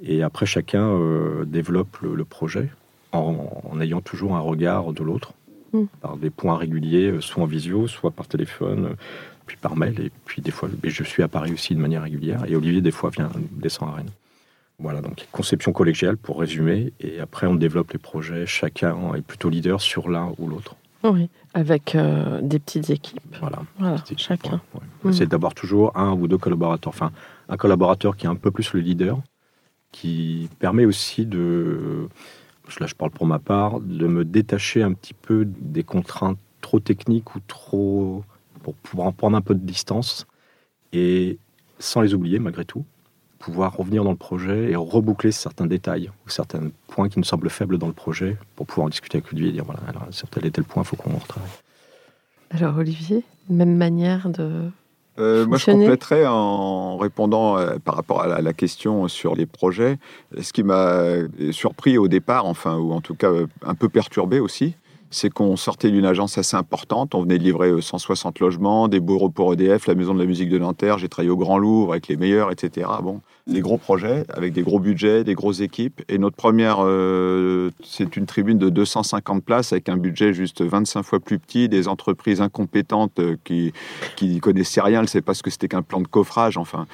[0.02, 2.70] Et après, chacun euh, développe le, projet
[3.12, 5.32] en, ayant toujours un regard de l'autre,
[5.72, 5.84] mm.
[6.00, 8.96] par des points réguliers, euh, soit en visio, soit par téléphone,
[9.46, 10.00] puis par mail.
[10.00, 12.44] Et puis des fois, je suis à Paris aussi de manière régulière.
[12.46, 14.10] Et Olivier, des fois, vient descend à Rennes.
[14.78, 19.48] Voilà, donc conception collégiale pour résumer, et après on développe les projets, chacun est plutôt
[19.48, 20.74] leader sur l'un ou l'autre.
[21.04, 23.37] Oui, avec euh, des petites équipes.
[23.40, 24.60] Voilà, chacun.
[25.04, 25.12] Mm.
[25.12, 27.12] C'est d'avoir toujours un ou deux collaborateurs, enfin
[27.48, 29.20] un collaborateur qui est un peu plus le leader,
[29.92, 32.08] qui permet aussi de,
[32.80, 36.80] là je parle pour ma part, de me détacher un petit peu des contraintes trop
[36.80, 38.24] techniques ou trop...
[38.62, 40.26] pour pouvoir en prendre un peu de distance,
[40.92, 41.38] et
[41.78, 42.84] sans les oublier malgré tout
[43.44, 47.50] pouvoir revenir dans le projet et reboucler certains détails ou certains points qui nous semblent
[47.50, 50.28] faibles dans le projet pour pouvoir en discuter avec lui et dire voilà, alors, sur
[50.28, 51.50] tel et tel point, il faut qu'on retravaille.
[52.50, 54.70] Alors, Olivier, même manière de.
[55.18, 59.98] Euh, moi, je compléterais en répondant euh, par rapport à la, question sur les projets.
[60.40, 61.04] Ce qui m'a
[61.52, 64.74] surpris au départ, enfin, ou en tout cas euh, un peu perturbé aussi,
[65.14, 67.14] c'est qu'on sortait d'une agence assez importante.
[67.14, 70.48] On venait de livrer 160 logements, des bureaux pour EDF, la Maison de la musique
[70.48, 70.98] de Nanterre.
[70.98, 72.88] J'ai travaillé au Grand Louvre avec les meilleurs, etc.
[73.00, 76.03] Bon, des gros projets avec des gros budgets, des grosses équipes.
[76.09, 81.03] Et notre première, euh, c'est une tribune de 250 places avec un budget juste 25
[81.05, 83.72] fois plus petit, des entreprises incompétentes euh, qui
[84.16, 86.57] qui connaissaient rien, ne savaient pas ce que c'était qu'un plan de coffrage.
[86.57, 86.87] Enfin,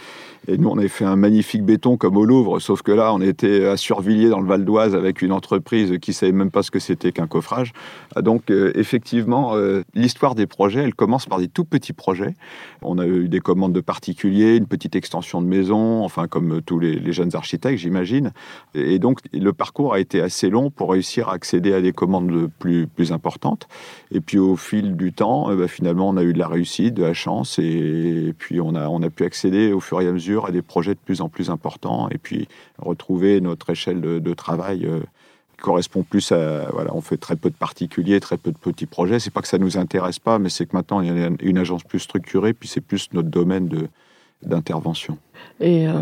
[0.49, 3.21] et nous on avait fait un magnifique béton comme au Louvre, sauf que là on
[3.21, 6.71] était à Survilliers dans le Val d'Oise avec une entreprise qui savait même pas ce
[6.71, 7.73] que c'était qu'un coffrage.
[8.17, 9.55] Ah, donc euh, effectivement,
[9.95, 12.35] l'histoire des projets, elle commence par des tout petits projets.
[12.83, 16.63] On a eu des commandes de particuliers, une petite extension de maison, enfin comme comme
[16.63, 18.33] tous les, jeunes architectes, j'imagine.
[18.75, 22.49] Et donc, le parcours a été assez long pour réussir à accéder à des commandes
[22.59, 23.69] plus, importantes.
[24.11, 27.03] Et puis, au fil du temps, ben, finalement, on a eu de la réussite, de
[27.03, 30.63] la chance, et, puis on a pu accéder au fur et à mesure à des
[30.63, 34.89] projets de plus en plus importants, et puis retrouver notre échelle de, travail.
[35.61, 39.21] Correspond plus à voilà on fait très peu de particuliers très peu de petits projets
[39.21, 41.59] c'est pas que ça nous intéresse pas mais c'est que maintenant il y a une
[41.59, 43.89] agence plus structurée puis c'est plus notre domaine de
[44.43, 45.19] d'intervention.
[45.61, 45.93] Et euh,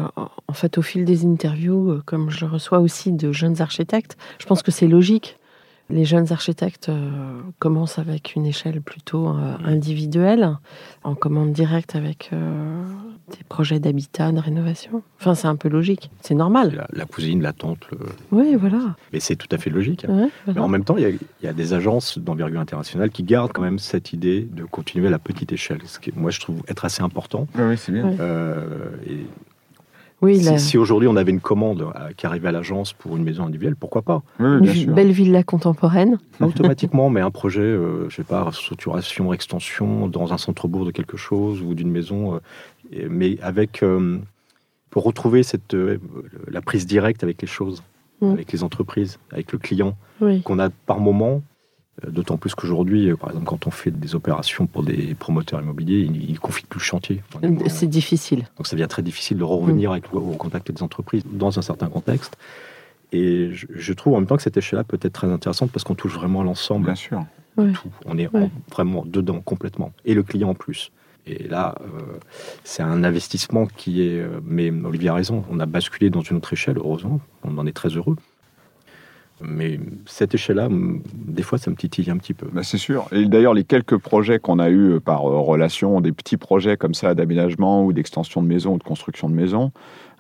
[0.46, 4.46] en fait, au fil des interviews, euh, comme je reçois aussi de jeunes architectes, je
[4.46, 5.37] pense que c'est logique
[5.90, 10.58] Les jeunes architectes euh, commencent avec une échelle plutôt euh, individuelle,
[11.02, 12.84] en commande directe avec euh,
[13.30, 15.02] des projets d'habitat, de rénovation.
[15.18, 16.10] Enfin, c'est un peu logique.
[16.20, 16.74] C'est normal.
[16.76, 17.98] La, la cousine, la tante, le-
[18.32, 18.96] Oui, voilà.
[19.14, 20.04] mais c'est tout à fait logique.
[20.08, 23.08] Ouais, Mais en même temps, il y, a, il y a des agences d'envergure internationale
[23.08, 26.30] qui gardent quand même cette idée de continuer à la petite échelle, ce qui, moi,
[26.30, 27.46] je trouve être assez important.
[27.58, 28.08] Oui, c'est bien.
[28.10, 28.16] Ouais.
[28.20, 29.26] Euh, et
[30.20, 33.16] Oui, si la- si aujourd'hui on avait une commande à- qui arrivait à l'agence pour
[33.16, 34.22] une maison individuelle, pourquoi pas?
[34.40, 34.94] Oui, une sûr.
[34.94, 36.18] belle villa contemporaine.
[36.40, 41.16] Automatiquement, mais un projet, euh, je sais pas, structuration, extension dans un centre-bourg de quelque
[41.16, 44.18] chose ou d'une maison, euh, mais avec euh,
[44.90, 45.98] pour retrouver cette euh,
[46.48, 47.82] la prise directe avec les choses,
[48.20, 48.32] Mm.
[48.32, 50.42] avec les entreprises, avec le client Oui.
[50.42, 51.42] qu'on a par moment.
[52.04, 55.60] Euh, D'autant plus qu'aujourd'hui, euh, par exemple, quand on fait des opérations pour des promoteurs
[55.60, 57.22] immobiliers, ils, ils confient plus le chantier.
[57.68, 58.46] C'est difficile.
[58.56, 61.88] Donc ça devient très difficile de revenir avec, au contact des entreprises dans un certain
[61.88, 62.36] contexte.
[63.12, 65.82] Et je, je trouve en même temps que cette échelle-là peut être très intéressante parce
[65.84, 67.24] qu'on touche vraiment l'ensemble, Bien sûr.
[67.56, 67.88] tout.
[68.04, 69.92] On est en- vraiment dedans complètement.
[70.04, 70.92] Et le client en plus.
[71.26, 71.86] Et là, euh,
[72.64, 74.22] c'est un investissement qui est...
[74.44, 77.20] mais Olivier a raison, on a basculé dans une autre échelle, heureusement.
[77.44, 78.16] On en est très heureux.
[79.40, 82.48] Mais cette échelle-là, des fois, ça me titille un petit peu.
[82.52, 83.06] Bah, c'est sûr.
[83.12, 86.94] Et d'ailleurs, les quelques projets qu'on a eus par euh, relation, des petits projets comme
[86.94, 89.72] ça d'aménagement ou d'extension de maison ou de construction de maison,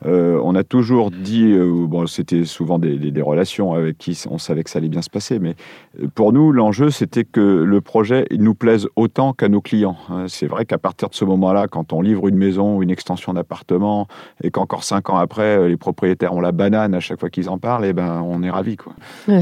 [0.06, 4.62] euh, on a toujours dit, euh, bon, c'était souvent des, relations avec qui on savait
[4.62, 5.56] que ça allait bien se passer, mais
[6.00, 9.96] euh, pour nous, l'enjeu, c'était que le projet nous plaise autant qu'à nos clients.
[10.08, 10.26] hein.
[10.28, 13.34] C'est vrai qu'à partir de ce moment-là, quand on livre une maison ou une extension
[13.34, 14.06] d'appartement,
[14.42, 17.58] et qu'encore cinq ans après, les propriétaires ont la banane à chaque fois qu'ils en
[17.58, 18.76] parlent, et ben, on est ravis.
[18.76, 18.94] Quoi.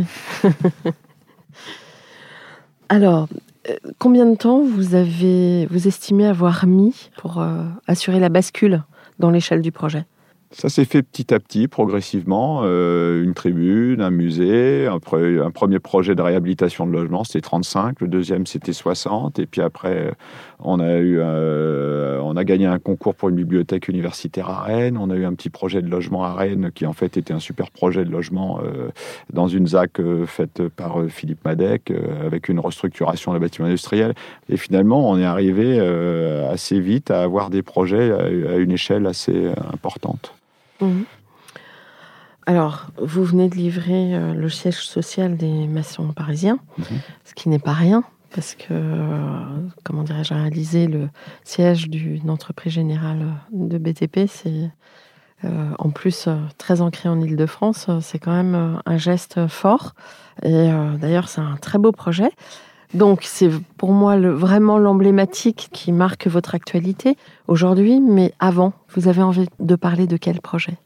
[2.89, 3.29] Alors,
[3.99, 7.45] combien de temps vous avez, vous estimez avoir mis pour
[7.87, 8.85] assurer la bascule
[9.19, 10.05] dans l'échelle du projet?
[10.57, 12.63] Ça s'est fait petit à petit, progressivement.
[12.65, 18.01] Euh, une tribune, un musée, un, un premier projet de réhabilitation de logement, c'était 35.
[18.01, 19.39] Le deuxième, c'était 60.
[19.39, 20.15] Et puis après,
[20.61, 24.97] on a, eu, euh, on a gagné un concours pour une bibliothèque universitaire à Rennes.
[24.97, 27.39] On a eu un petit projet de logement à Rennes qui, en fait, était un
[27.39, 28.89] super projet de logement euh,
[29.31, 31.93] dans une ZAC faite par Philippe Madec,
[32.25, 34.15] avec une restructuration de bâtiment industriel.
[34.49, 35.79] Et finalement, on est arrivé
[36.51, 40.33] assez vite à avoir des projets à, une échelle assez importante.
[40.81, 41.05] Mhm.
[42.47, 46.85] Alors, vous venez de livrer euh, le siège social des maçons parisiens, Mhm.
[47.25, 49.19] ce qui n'est pas rien, parce que, euh,
[49.83, 51.09] comment dirais-je, réaliser le
[51.43, 54.71] siège d'une entreprise générale de BTP, c'est
[55.45, 59.95] euh, en plus très ancré en Ile-de-France, c'est quand même un geste fort.
[60.43, 62.31] Et d'ailleurs, c'est un très beau projet.
[62.95, 67.17] Donc, c'est pour moi vraiment l'emblématique qui marque votre actualité
[67.49, 70.79] aujourd'hui, mais avant, vous avez envie de parler de quel projet?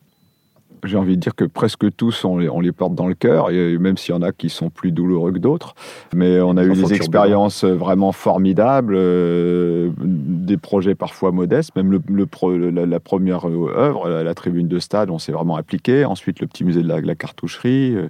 [0.85, 3.51] J'ai envie de dire que presque tous, on les, on les porte dans le cœur,
[3.51, 5.75] et même s'il y en a qui sont plus douloureux que d'autres.
[6.15, 11.75] Mais on a eu des expériences vraiment formidables, euh, des projets parfois modestes.
[11.77, 15.19] Même le, le pro- la, la première euh, œuvre, la, la tribune de stade, on
[15.19, 16.05] s'est vraiment appliqué.
[16.05, 17.95] Ensuite, le petit musée de la, la cartoucherie.
[17.97, 18.09] Euh,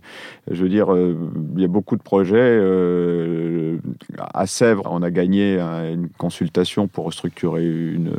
[0.50, 1.16] Je veux dire, euh,
[1.56, 2.36] il y a beaucoup de projets.
[2.40, 3.78] euh,
[4.34, 8.12] à Sèvres, on a gagné un- une consultation pour restructurer une,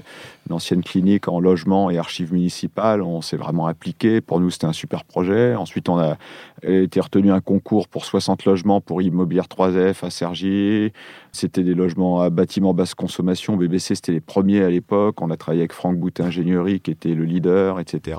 [0.47, 3.01] une ancienne clinique en logement et archives municipales.
[3.01, 4.19] On s'est vraiment appliqué.
[4.21, 5.55] Pour nous, c'était un super projet.
[5.55, 6.17] Ensuite, on a
[6.63, 10.91] été retenu un concours pour 60 logements pour Immobilière 3F à Cergy.
[11.31, 13.55] C'était des logements à bâtiments basse consommation.
[13.55, 15.21] BBC, c'était les premiers à l'époque.
[15.21, 18.17] On a travaillé avec Franck Bout Ingénierie, qui était le leader, etc.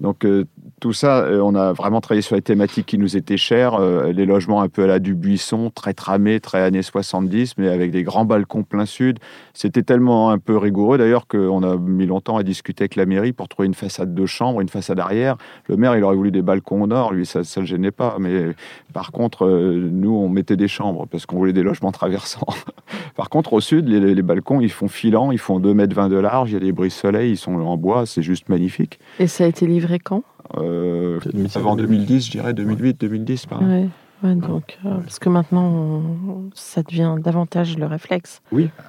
[0.00, 0.44] Donc, euh,
[0.80, 3.74] tout ça, euh, on a vraiment travaillé sur les thématiques qui nous étaient chères.
[3.74, 7.90] Euh, les logements un peu à la Dubuisson, très tramés, très années 70, mais avec
[7.90, 9.18] des grands balcons plein sud.
[9.52, 13.32] C'était tellement un peu rigoureux d'ailleurs qu'on a mis longtemps à discuter avec la mairie
[13.32, 15.36] pour trouver une façade de chambre, une façade arrière.
[15.68, 18.16] Le maire, il aurait voulu des balcons au nord, lui, ça ne le gênait pas.
[18.18, 18.54] Mais
[18.94, 22.45] par contre, nous, on mettait des chambres parce qu'on voulait des logements traversants.
[23.16, 26.16] par contre, au sud, les, les balcons, ils font filant, ils font 2,20 mètres de
[26.16, 28.98] large, il y a des brise-soleil, ils sont en bois, c'est juste magnifique.
[29.18, 30.22] Et ça a été livré quand?
[30.58, 31.18] Euh,
[31.54, 33.66] avant 2010, je dirais, 2008, 2010, par là.
[33.66, 33.88] Ouais,
[34.22, 38.40] ouais, donc, euh, parce que maintenant, on- ça devient davantage le réflexe.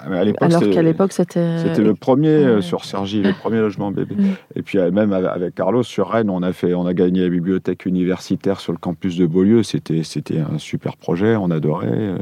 [0.04, 1.58] À l'époque, Alors qu'à l'époque, c'était.
[1.58, 2.62] C'était le premier euh, ouais.
[2.62, 4.16] sur Sergi, le premier logement bébé.
[4.54, 7.28] Et puis euh, même avec- Carlos sur Rennes, on a fait, on a gagné la
[7.28, 9.62] bibliothèque universitaire sur le campus de Beaulieu.
[9.62, 11.88] C'était, c'était un super projet, on adorait.
[11.90, 12.18] euh.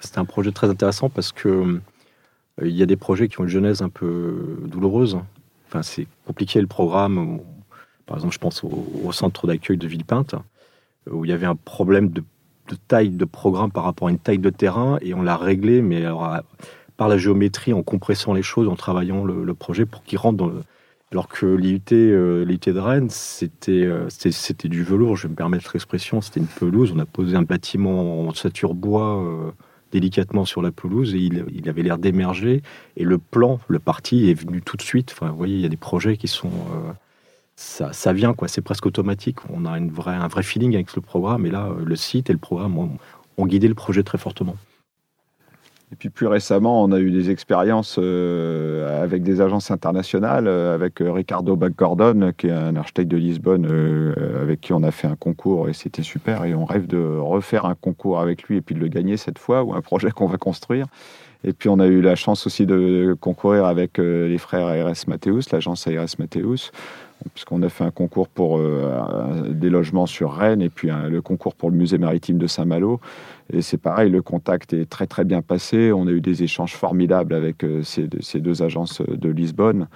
[0.00, 1.80] C'était un projet très intéressant parce que euh,
[2.62, 5.18] il y a des projets qui ont une genèse un peu douloureuse.
[5.68, 7.38] Enfin, c'est compliqué le programme.
[8.06, 10.34] Par exemple, je pense au, au centre d'accueil de Villepinte,
[11.10, 12.24] où il y avait un problème de,
[12.70, 15.82] de taille de programme par rapport à une taille de terrain, et on l'a réglé,
[15.82, 16.44] mais à-
[16.96, 20.46] par la géométrie, en compressant les choses, en travaillant le, projet pour qu'il rentre dans
[20.46, 20.62] le.
[21.12, 25.70] Alors que l'IUT, euh, de Rennes, c'était, euh, c'était, du velours, je vais me permettre
[25.74, 26.92] l'expression, c'était une pelouse.
[26.94, 29.50] On a posé un bâtiment en sature bois euh,
[29.90, 32.62] délicatement sur la pelouse et il, il avait l'air d'émerger.
[32.96, 35.10] Et le plan, le parti est venu tout de suite.
[35.12, 36.52] Enfin, vous voyez, il y a des projets qui sont.
[37.60, 38.48] Ça, ça vient, quoi.
[38.48, 39.36] C'est presque automatique.
[39.52, 41.44] On a une vraie, un vrai feeling avec le programme.
[41.44, 44.56] Et là, euh, le site et le programme ont, guidé le projet très fortement.
[45.92, 50.74] Et puis plus récemment, on a eu des expériences euh, avec des agences internationales, euh,
[50.74, 53.66] avec Ricardo Baggordon, qui est un architecte de Lisbonne,
[54.40, 56.44] avec qui on a fait un concours et c'était super.
[56.44, 59.38] Et on rêve de refaire un concours avec lui et puis de le gagner cette
[59.38, 60.86] fois, ou un projet qu'on va construire.
[61.44, 65.50] Et puis on a eu la chance aussi de concourir avec les frères ARS Mathéus,
[65.50, 66.70] l'agence ARS Mathéus,
[67.34, 71.54] puisqu'on a fait un concours pour euh, des logements sur Rennes et puis le concours
[71.54, 73.00] pour le musée maritime de Saint-Malo.
[73.52, 75.92] Et c'est pareil, le contact est très très bien passé.
[75.92, 79.88] On a eu des échanges formidables avec euh, ces, deux- ces deux agences de Lisbonne.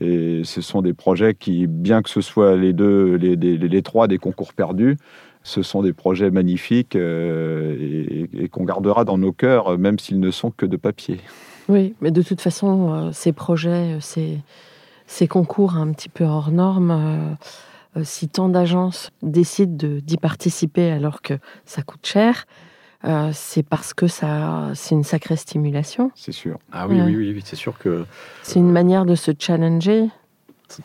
[0.00, 4.16] Et ce sont des projets qui, bien que ce soit les deux, les, trois des
[4.18, 4.96] concours perdus,
[5.42, 10.20] ce sont des projets magnifiques euh, et, et qu'on gardera dans nos cœurs, même s'ils
[10.20, 11.18] ne sont que de papier.
[11.68, 14.00] Oui, mais de toute façon, euh, ces projets, euh,
[15.12, 20.16] ces, concours un petit peu hors normes, euh, euh, si tant d'agences décident de- d'y
[20.16, 22.46] participer alors que ça coûte cher,
[23.04, 26.10] euh, c'est parce que ça, c'est une sacrée stimulation.
[26.14, 26.58] C'est sûr.
[26.72, 27.02] Ah oui, Ouais.
[27.06, 28.04] oui, oui, oui, c'est sûr que
[28.42, 30.08] C'est une manière de se challenger.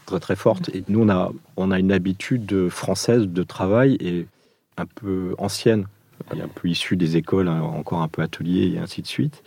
[0.06, 0.70] très très forte.
[0.74, 4.28] Et nous, on a, on a une habitude française de travail et
[4.78, 5.86] un peu ancienne,
[6.36, 9.44] et un peu issue des écoles, hein, encore un peu atelier et ainsi de suite.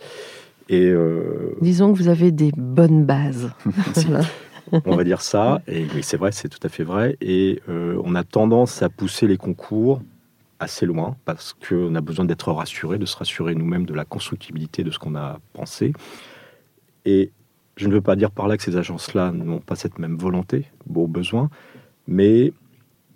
[0.69, 3.51] Et euh, Disons que vous avez des bonnes bases.
[4.85, 5.61] On va dire ça.
[5.67, 7.17] Et c'est vrai, c'est tout à fait vrai.
[7.21, 10.01] Et euh, on a tendance à pousser les concours
[10.59, 14.83] assez loin parce qu'on a besoin d'être rassuré, de se rassurer nous-mêmes de la constructibilité
[14.83, 15.93] de ce qu'on a pensé.
[17.05, 17.31] Et
[17.77, 20.65] je ne veux pas dire par là que ces agences-là n'ont pas cette même volonté,
[20.93, 21.49] au besoin,
[22.07, 22.53] mais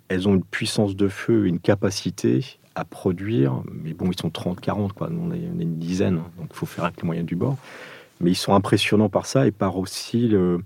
[0.08, 3.62] elles ont une puissance de feu, une capacité à produire.
[3.72, 5.08] Mais bon, ils sont 30, 40, quoi.
[5.08, 7.26] Nous, on est, on est une dizaine, hein, donc il faut faire avec les moyens
[7.26, 7.56] du bord.
[8.20, 10.60] Mais ils sont impressionnants par ça et par aussi le,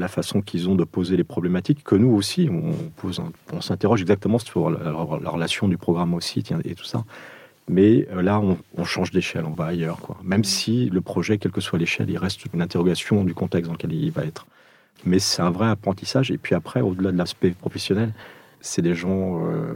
[0.00, 3.60] la façon qu'ils ont de poser les problématiques, que nous aussi, on, pose un- on
[3.60, 7.04] s'interroge exactement sur la, la- la relation du programme aussi et tout ça.
[7.68, 9.98] Mais euh, là, on, on change d'échelle, on va ailleurs.
[10.00, 10.16] Quoi.
[10.24, 13.74] Même si le projet, quelle que soit l'échelle, il reste une interrogation du contexte dans
[13.74, 14.46] lequel il va être.
[15.04, 16.30] Mais c'est un vrai apprentissage.
[16.32, 18.12] Et puis après, au-delà de l'aspect professionnel,
[18.60, 19.72] c'est des gens euh,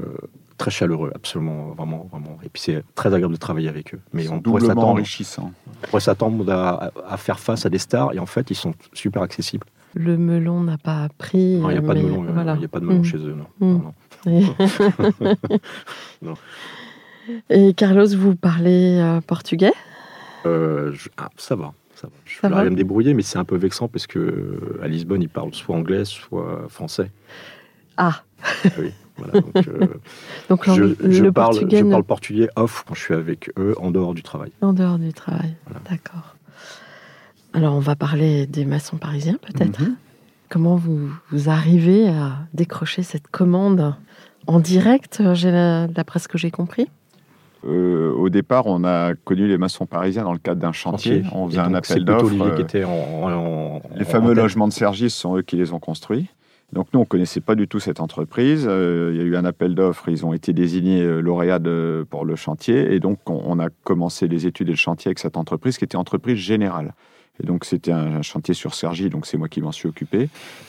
[0.58, 2.36] très chaleureux, absolument, vraiment, vraiment.
[2.44, 4.00] Et puis c'est très agréable de travailler avec eux.
[4.12, 5.52] Mais on pourrait s'attendre enrichissant.
[5.82, 8.74] on pourrait s'attendre à, à faire face à des stars, et en fait, ils sont
[8.92, 9.66] super accessibles.
[9.94, 11.56] Le melon n'a pas appris.
[11.58, 12.52] Non, il n'y a pas de mais melon, euh, voilà.
[12.52, 13.04] a pas de melon Mm.
[13.04, 13.36] chez eux.
[13.60, 13.92] Non.
[14.26, 14.32] Mm.
[16.22, 16.34] Non.
[17.50, 19.72] Et Carlos, vous parlez euh, portugais?
[20.46, 21.72] Euh, je- ah, ça va.
[21.94, 22.12] Ça va.
[22.26, 25.22] Je Ça vais va me débrouiller, mais c'est un peu vexant parce que à Lisbonne,
[25.22, 27.10] ils parlent soit anglais, soit français.
[27.96, 28.22] Ah,
[28.78, 29.86] Oui, voilà, donc, euh,
[30.50, 33.50] donc je, je le parle, portugais je ne- parle portugais off quand je suis avec
[33.58, 34.50] eux en dehors du travail.
[34.60, 35.54] en dehors du travail.
[35.88, 36.33] D'accord.
[37.54, 39.80] Alors, on va parler des maçons parisiens, peut-être.
[39.80, 39.96] Mhm.
[40.48, 43.94] Comment vous, vous arrivez à décrocher cette commande
[44.46, 46.86] en direct, euh, j'ai la- d'après ce que j'ai compris?
[47.66, 51.22] Euh, au départ, on a connu les maçons parisiens dans le cadre d'un chantier.
[51.32, 52.34] On faisait un appel d'offres.
[52.42, 56.28] Euh, Les fameux logements de Sergis sont eux qui les ont construits.
[56.74, 58.66] Donc nous, on ne connaissait pas du tout cette entreprise.
[58.68, 62.26] Euh, il y a eu un appel d'offres, ils ont été désignés lauréats de- pour
[62.26, 62.92] le chantier.
[62.94, 65.84] Et donc, on, on a commencé les études et le chantier avec cette entreprise qui
[65.84, 66.92] était entreprise générale.
[67.42, 70.28] Et donc, c'était un, chantier sur Sergi, donc c'est moi qui m'en suis occupé.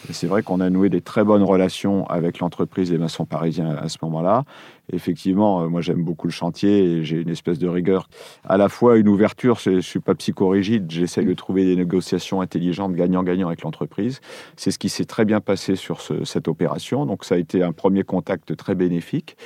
[0.10, 3.69] Et c'est vrai qu'on a noué des très bonnes relations avec l'entreprise des maçons parisiens
[3.75, 4.45] à ce moment-là.
[4.91, 8.10] Effectivement, euh, moi, j'aime beaucoup le chantier et j'ai une espèce de rigueur.
[8.43, 12.41] À la fois, une ouverture, je ne suis pas psychorigide, j'essaye de trouver des négociations
[12.41, 14.19] intelligentes, gagnant-gagnant avec l'entreprise.
[14.56, 17.06] C'est ce qui s'est très bien passé sur ce- cette opération.
[17.06, 19.38] Donc, ça a été un premier contact très bénéfique.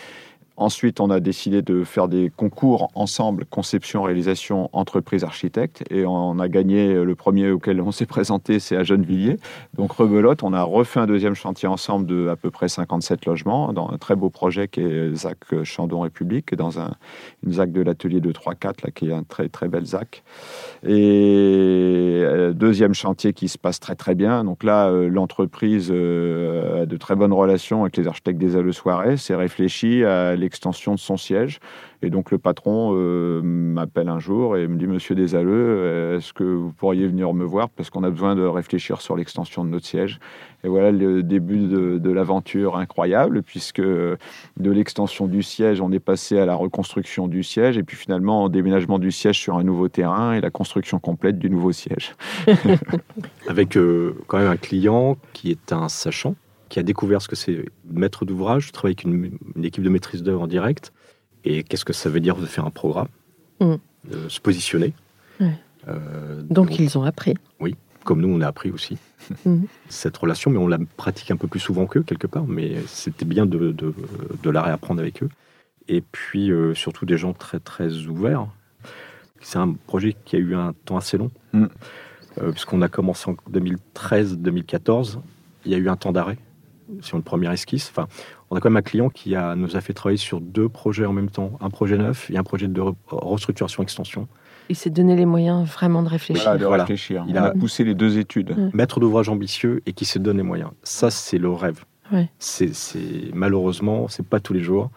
[0.59, 5.85] Ensuite, on a décidé de faire des concours ensemble, conception, réalisation, entreprise, architecte.
[5.89, 9.37] Et on a gagné le premier auquel on s'est présenté, c'est à Gennevilliers.
[9.75, 13.71] Donc, rebelote, on a refait un deuxième chantier ensemble de à peu près 57 logements
[13.71, 16.91] dans un très beau projet qui est ZAC Chandon République, dans un,
[17.45, 20.23] une ZAC de l'atelier de 3-4, là, qui est un très, très bel ZAC.
[20.85, 24.43] Et euh, deuxième chantier qui se passe très très bien.
[24.43, 28.73] Donc là, euh, l'entreprise euh, a de très bonnes relations avec les architectes des Halles
[28.73, 29.17] Soirées.
[29.17, 31.59] C'est réfléchi à l'extension de son siège.
[32.01, 36.43] Et donc le patron euh, m'appelle un jour et me dit Monsieur Desalleux, est-ce que
[36.43, 37.69] vous pourriez venir me voir?
[37.69, 40.19] Parce qu'on a besoin de réfléchir sur l'extension de notre siège
[40.63, 44.17] Et voilà le début de, l'aventure incroyable, puisque de
[44.57, 48.49] l'extension du siège, on est passé à la reconstruction du siège et puis finalement en
[48.49, 52.15] déménagement du siège sur un nouveau terrain et la construction complète du nouveau siège.
[53.47, 56.35] Avec euh, quand même un client qui est un sachant,
[56.69, 60.23] qui a découvert ce que c'est maître d'ouvrage, travailler avec une, une équipe de maîtrise
[60.23, 60.93] d'œuvre en direct
[61.43, 63.07] et qu'est-ce que ça veut dire de faire un programme,
[63.59, 63.75] mm.
[64.09, 64.93] de se positionner.
[65.87, 67.33] Euh, donc, ils ont appris.
[67.59, 68.97] Oui, comme nous on a appris aussi
[69.45, 69.63] mm.
[69.87, 73.25] cette relation, mais on la pratique un peu plus souvent qu'eux quelque part, mais c'était
[73.25, 75.29] bien de, de, la réapprendre avec eux.
[75.87, 78.47] Et puis euh, surtout des gens très très ouverts.
[79.41, 81.65] C'est un projet qui a eu un temps assez long, mm.
[82.41, 85.19] euh, puisqu'on a commencé en 2013-2014.
[85.65, 86.37] Il y a eu un temps d'arrêt
[87.01, 87.89] sur une première esquisse.
[87.91, 88.07] Enfin,
[88.49, 91.05] on a quand même un client qui a, nous a fait travailler sur deux projets
[91.05, 94.27] en même temps, un projet neuf et un projet de restructuration extension.
[94.69, 96.57] Il s'est donné les moyens vraiment de réfléchir.
[96.57, 97.25] de réfléchir.
[97.27, 98.55] Il a poussé les deux études.
[98.73, 100.71] Maître d'ouvrage ambitieux et qui se donne les moyens.
[100.83, 101.83] Ça, c'est le rêve.
[102.39, 102.71] C'est,
[103.33, 104.89] malheureusement, c'est pas tous les jours.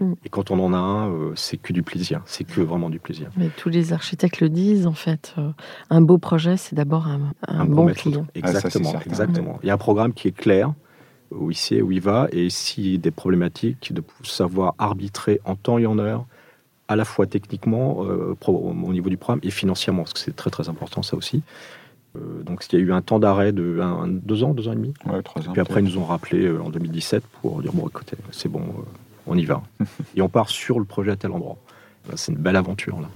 [0.00, 0.12] Mm.
[0.24, 2.22] Et quand on en a un, euh, c'est que du plaisir.
[2.26, 3.30] C'est que vraiment du plaisir.
[3.36, 5.34] Mais tous les architectes le disent, en fait.
[5.38, 5.50] Euh,
[5.90, 8.26] un beau projet, c'est d'abord un, bon, client.
[8.34, 9.58] Exactement, ah, exactement.
[9.62, 10.72] Il y a un programme qui est clair,
[11.30, 15.40] où il sait où il va, et s'il y a des problématiques, de savoir arbitrer
[15.44, 16.26] en temps et en heure,
[16.88, 20.50] à la fois techniquement, euh, au niveau du programme, et financièrement, parce que c'est très
[20.50, 21.42] très important ça aussi.
[22.16, 24.76] Euh, donc il y a eu un temps d'arrêt de deux ans, deux ans et
[24.76, 24.94] demi.
[25.06, 25.52] Ouais, trois ans.
[25.52, 28.62] Puis après, ils nous ont rappelé euh, en 2017 pour dire, bon, écoutez, c'est bon,
[29.26, 29.62] on y va.
[30.16, 31.58] et on part sur le projet à tel endroit.
[32.14, 33.08] C'est une belle aventure là.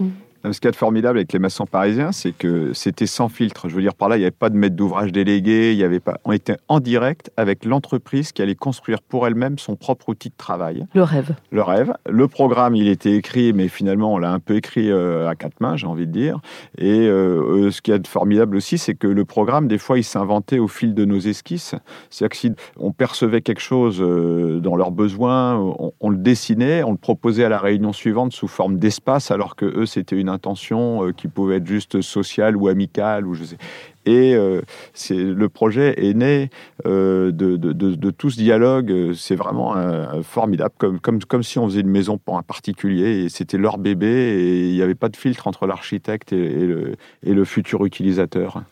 [0.00, 0.08] Mm.
[0.50, 3.68] Ce qui est formidable avec les maçons parisiens, c'est que c'était sans filtre.
[3.68, 5.84] Je veux dire, par là, il n'y avait pas de maître d'ouvrage délégué, il y
[5.84, 6.18] avait pas.
[6.24, 10.34] On était en direct avec l'entreprise qui allait construire pour elle-même son propre outil de
[10.36, 10.84] travail.
[10.94, 11.36] Le rêve.
[11.52, 11.92] Le rêve.
[12.08, 15.60] Le programme, il était écrit, mais finalement, on l'a un peu écrit euh, à quatre
[15.60, 16.40] mains, j'ai envie de dire.
[16.76, 20.04] Et euh, euh, ce qui est formidable aussi, c'est que le programme, des fois, il
[20.04, 21.76] s'inventait au fil de nos esquisses.
[22.10, 26.90] C'est-à-dire que si on percevait quelque chose dans leurs besoins, on, on, le dessinait, on
[26.90, 31.06] le proposait à la réunion suivante sous forme d'espace, alors que eux, c'était une intention
[31.06, 33.58] euh, qui pouvait être juste sociale ou amicale ou je sais.
[34.04, 34.62] Et euh,
[34.94, 36.50] c'est le projet est né
[36.86, 39.12] euh, de, de, de, tout ce dialogue.
[39.14, 39.76] C'est vraiment
[40.22, 43.78] formidable, comme, comme, comme si on faisait une maison pour un particulier et c'était leur
[43.78, 47.84] bébé et il n'y avait pas de filtre entre l'architecte et, le, et le futur
[47.84, 48.62] utilisateur.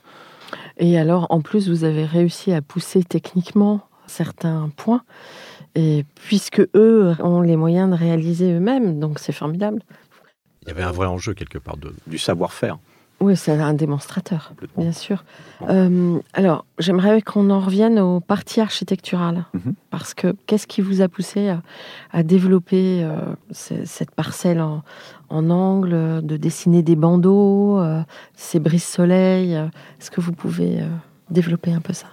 [0.78, 5.02] Et alors, en plus, vous avez réussi à pousser techniquement certains points,
[5.74, 9.82] et puisque eux ont les moyens de réaliser eux-mêmes, donc c'est formidable.
[10.62, 12.78] Il y avait un vrai enjeu quelque part de, du savoir-faire.
[13.20, 15.24] Oui, c'est un démonstrateur, bien sûr.
[15.68, 19.74] Euh, alors, j'aimerais qu'on en revienne aux parties architecturales, mhm.
[19.90, 21.54] parce que qu'est-ce qui vous a poussé
[22.12, 23.18] à, développer euh,
[23.52, 24.82] cette parcelle en,
[25.28, 28.00] angle, de dessiner des bandeaux, euh,
[28.36, 30.80] ces brises-soleil Est-ce que vous pouvez
[31.28, 32.06] développer un peu ça?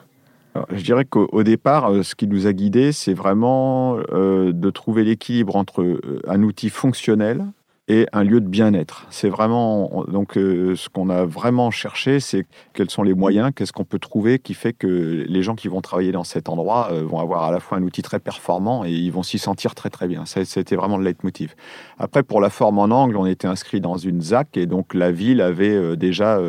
[0.74, 6.02] Je dirais qu'au départ, ce qui nous a guidés, c'est vraiment de trouver l'équilibre entre
[6.28, 7.46] un outil fonctionnel
[7.90, 9.08] et un lieu de bien-être.
[9.10, 13.72] C'est vraiment donc euh, ce qu'on a vraiment cherché, c'est quels sont les moyens, qu'est-ce
[13.72, 17.04] qu'on peut trouver qui fait que les gens qui vont travailler dans cet endroit euh,
[17.04, 19.90] vont avoir à la fois un outil très performant et ils vont s'y sentir très
[19.90, 20.26] très bien.
[20.26, 21.56] C'était vraiment le leitmotiv.
[21.98, 25.12] Après, pour la forme en angle, on était inscrit dans une ZAC et donc la
[25.12, 26.40] ville avait euh, déjà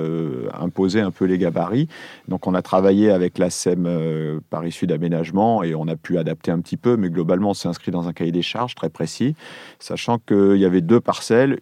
[0.58, 1.88] imposé un peu les gabarits.
[2.26, 6.50] Donc on a travaillé avec la SEM Paris Sud Aménagement et on a pu adapter
[6.50, 9.34] un petit peu, mais globalement on s'est inscrit dans un cahier des charges très précis,
[9.78, 11.00] sachant qu'il y avait deux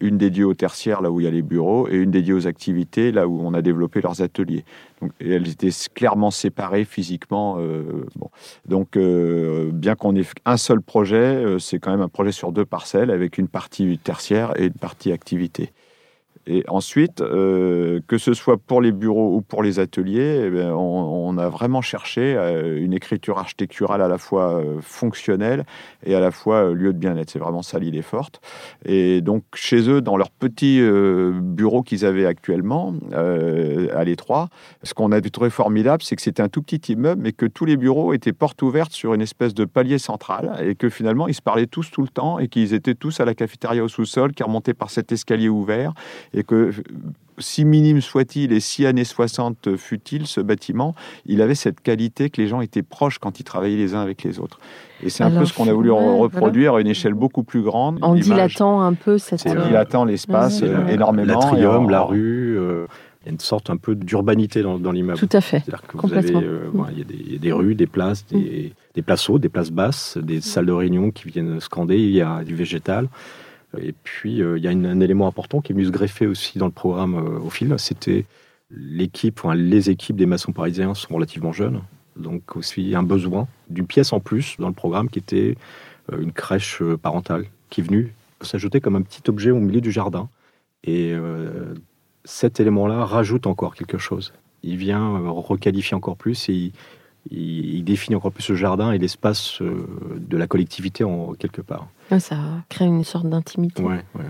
[0.01, 2.47] une dédiée au tertiaire, là où il y a les bureaux, et une dédiée aux
[2.47, 4.63] activités, là où on a développé leurs ateliers.
[5.01, 7.57] Donc, elles étaient clairement séparées physiquement.
[7.59, 8.05] Euh.
[8.65, 12.51] Donc, euh, bien qu'on ait un seul projet, euh, c'est quand même un projet sur
[12.51, 15.71] deux parcelles, avec une partie tertiaire et une partie activité.
[16.47, 21.37] Et ensuite, euh, que ce soit pour les bureaux ou pour les ateliers, eh on,
[21.37, 25.65] a vraiment cherché euh, une écriture architecturale à la fois euh, fonctionnelle
[26.05, 27.29] et à la fois lieu de bien-être.
[27.29, 28.39] C'est vraiment ça l'idée forte.
[28.85, 30.81] Et donc, chez eux, dans leur petit
[31.41, 34.49] bureau qu'ils avaient actuellement, à l'étroit,
[34.83, 37.65] ce qu'on a trouvé formidable, c'est que c'était un tout petit immeuble, mais que tous
[37.65, 41.33] les bureaux étaient portes ouvertes sur une espèce de palier central et que finalement, ils
[41.33, 44.31] se parlaient tous tout le temps et qu'ils étaient tous à la cafétéria au sous-sol
[44.31, 45.93] qui remontait par cet escalier ouvert
[46.43, 46.71] que
[47.39, 50.95] si minime soit-il et si années 60 fut-il, ce bâtiment,
[51.27, 54.23] il avait cette qualité que les gens étaient proches quand ils travaillaient les uns avec
[54.23, 54.59] les autres.
[55.03, 57.99] Et c'est un peu ce qu'on a voulu reproduire à une échelle beaucoup plus grande.
[58.01, 59.45] En dilatant un peu cette...
[59.45, 61.33] En dilatant l'espace euh, énormément.
[61.33, 62.87] L'atrium, la rue, euh,
[63.21, 65.19] Il y a une sorte un peu d'urbanité dans, dans l'immeuble.
[65.19, 65.59] Tout à fait.
[65.63, 66.41] C'est-à-dire que vous avez, Complètement.
[66.43, 66.87] euh, Mm.
[66.93, 69.41] il, y a des, il y a des rues, des places, des, des places hautes,
[69.41, 73.09] des places basses, des salles de réunion qui viennent scander, il y a du végétal.
[73.77, 76.57] Et puis, euh, il y a un élément important qui est venu se greffer aussi
[76.57, 78.25] dans le programme euh, au fil, c'était
[78.71, 81.81] l'équipe, enfin, les équipes des maçons parisiens sont relativement jeunes.
[82.15, 85.55] Donc aussi un besoin d'une pièce en plus dans le programme qui était
[86.11, 89.91] euh, une crèche parentale qui est venue s'ajouter comme un petit objet au milieu du
[89.91, 90.29] jardin.
[90.83, 91.15] Et
[92.23, 94.31] cet élément-là rajoute encore quelque chose.
[94.61, 96.71] Il vient requalifier encore plus et il,
[97.31, 99.87] il- définit encore plus le jardin et l'espace euh,
[100.19, 101.87] de la collectivité en quelque part.
[102.19, 102.35] Ça
[102.67, 103.81] crée une sorte d'intimité.
[103.81, 104.25] Ouais, ouais.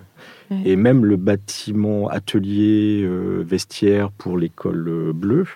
[0.51, 0.61] Ouais.
[0.63, 5.47] Et même le bâtiment atelier euh, vestiaire pour l'école euh, bleue,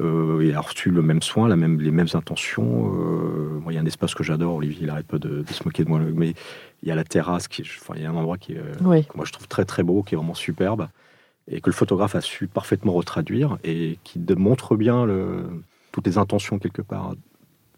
[0.00, 2.92] euh, il a reçu le même soin, la même, les mêmes intentions.
[2.94, 5.52] Euh, moi, il y a un espace que j'adore, Olivier, il n'arrête pas de, de
[5.52, 6.34] se moquer de moi, mais
[6.84, 9.04] il y a la terrasse, qui, enfin, il y a un endroit qui Oui.
[9.04, 10.88] que moi je trouve très très beau, qui est vraiment superbe,
[11.50, 15.44] et que le photographe a su parfaitement retraduire, et qui montre bien le-
[15.92, 17.14] toutes les intentions quelque part.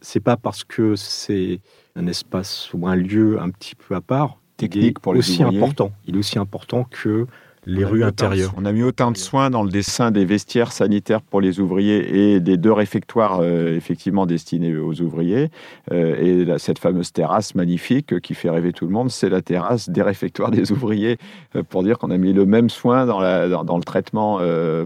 [0.01, 1.61] C'est pas parce que c'est
[1.97, 5.59] un espace ou un lieu un petit peu à part, Technique pour les aussi ouvriers.
[5.59, 5.91] important.
[6.07, 7.27] Il est aussi important que
[7.67, 8.53] les On rues intérieures.
[8.59, 12.35] On a mis autant de soins dans le dessin des vestiaires sanitaires pour les ouvriers
[12.35, 15.51] et des deux réfectoires euh, effectivement destinés aux ouvriers.
[15.91, 19.41] Euh, et là, cette fameuse terrasse magnifique qui fait rêver tout le monde, c'est la
[19.41, 21.17] terrasse des réfectoires des ouvriers,
[21.57, 24.41] euh, pour dire qu'on a mis le même soin dans, la- dans- dans le traitement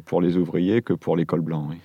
[0.05, 1.67] pour les ouvriers que pour l'école blanc.
[1.71, 1.77] oui.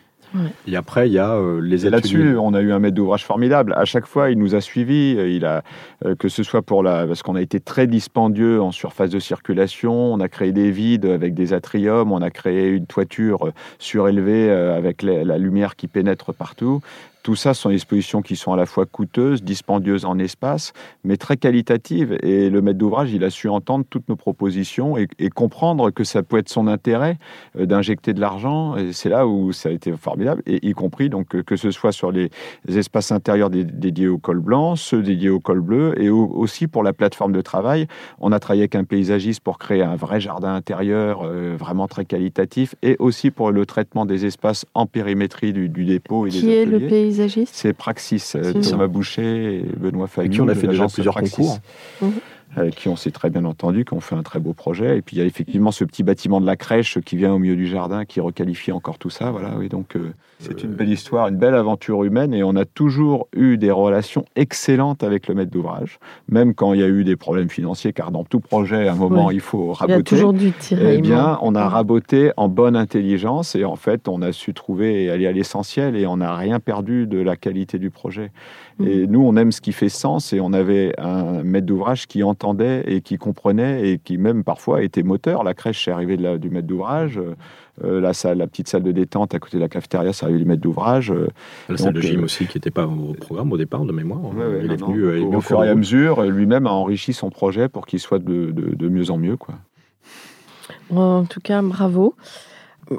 [0.68, 3.74] Et après, il y a euh, les là-dessus, on a eu un maître d'ouvrage formidable.
[3.78, 5.16] À chaque fois, il nous a suivis.
[5.18, 5.64] Euh, Il a,
[6.06, 9.20] euh, que ce soit pour la, parce qu'on a été très dispendieux en surface de
[9.20, 10.14] circulation.
[10.14, 12.12] On a créé des vides avec des atriums.
[12.12, 16.82] On a créé une toiture euh, surélevée euh, avec la, la lumière qui pénètre partout.
[17.24, 20.74] Tout ça sont des expositions qui sont à la fois coûteuses, dispendieuses en espace,
[21.06, 22.18] mais très qualitatives.
[22.22, 26.04] Et le maître d'ouvrage, il a su entendre toutes nos propositions et, et comprendre que
[26.04, 27.18] ça peut être son intérêt
[27.58, 28.76] euh, d'injecter de l'argent.
[28.76, 31.72] Et c'est là où ça a été formidable, et y compris donc que, que ce
[31.72, 32.30] soit sur les,
[32.68, 36.68] espaces intérieurs dé- dédiés au col blanc, ceux dédiés au col bleu, et au- aussi
[36.68, 37.88] pour la plateforme de travail.
[38.20, 42.04] On a travaillé avec un paysagiste pour créer un vrai jardin intérieur euh, vraiment très
[42.04, 46.42] qualitatif, et aussi pour le traitement des espaces en périmétrie du, du dépôt et Qui
[46.42, 46.90] des est le ateliers.
[47.14, 47.54] Paysagiste?
[47.56, 48.72] C'est Praxis, euh, ça.
[48.72, 50.08] Thomas Boucher et Benoît.
[50.18, 51.60] Avec qui on a de fait déjà l'agence plusieurs Praxis, concours.
[52.56, 54.98] Avec qui on s'est très bien entendu, qui ont fait un très beau projet.
[54.98, 57.40] Et puis il y a effectivement ce petit bâtiment de la crèche qui vient au
[57.40, 59.32] milieu du jardin, qui requalifie encore tout ça.
[59.32, 62.66] Voilà, oui, donc euh, c'est une belle histoire, une belle aventure humaine, et on a
[62.66, 65.98] toujours eu des relations excellentes avec le maître d'ouvrage,
[66.30, 68.96] même quand il y a eu des problèmes financiers, car dans tout projet, à un
[68.96, 69.36] moment, Ouais.
[69.36, 70.04] il faut Il y a raboter.
[70.04, 74.32] toujours du Eh bien, on a raboté en bonne intelligence et en fait, on a
[74.32, 77.90] su trouver et aller à l'essentiel et on n'a rien perdu de la qualité du
[77.90, 78.32] projet.
[78.80, 78.88] Mhm.
[78.88, 82.24] Et nous, on aime ce qui fait sens et on avait un maître d'ouvrage qui
[82.24, 85.44] entendait et qui comprenait et qui même parfois était moteur.
[85.44, 87.20] La crèche, c'est arrivé de la- du maître d'ouvrage.
[87.84, 90.40] Euh, la, salle, la petite salle de détente à côté de la cafétéria, c'est arrivé
[90.40, 91.12] du maître d'ouvrage.
[91.12, 91.28] Euh,
[91.70, 94.22] La salle de gym euh, aussi, qui n'était pas au programme au départ, de mémoire.
[94.26, 95.08] ouais, ouais, il est venu, non.
[95.08, 97.70] euh, il est venu au au fur et à mesure, lui-même a enrichi son projet
[97.70, 99.38] pour qu'il soit de, de- de mieux en mieux.
[99.38, 99.56] Quoi.
[100.92, 102.16] En tout cas, bravo.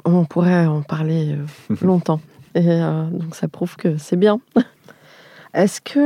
[0.03, 1.35] On pourrait en parler
[1.71, 2.19] euh, longtemps.
[2.55, 4.39] Et euh, donc, ça prouve que c'est bien.
[5.55, 5.99] Est-ce que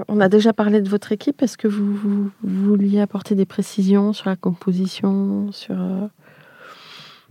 [0.00, 1.42] euh, on a déjà parlé de votre équipe?
[1.42, 6.06] Est-ce que vous, vous- vous vouliez apporter des précisions sur la composition, sur euh,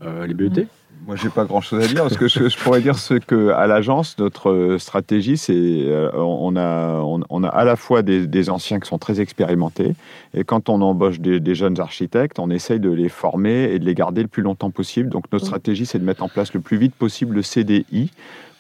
[0.04, 0.68] Euh, les BET
[1.06, 3.68] Moi, j'ai pas grand-chose à dire parce que je, je pourrais dire ce que à
[3.68, 8.50] l'agence notre stratégie, c'est euh, on a on, on a à la fois des, des
[8.50, 9.94] anciens qui sont très expérimentés
[10.34, 13.86] et quand on embauche des, des jeunes architectes, on essaye de les former et de
[13.86, 15.10] les garder le plus longtemps possible.
[15.10, 18.12] Donc notre stratégie, c'est de mettre en place le plus vite possible le CDI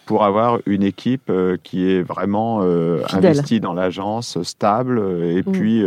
[0.07, 4.97] pour avoir une équipe euh, qui est vraiment euh, investie dans l'agence, stable.
[4.97, 5.51] euh, Et Mhm.
[5.51, 5.83] puis,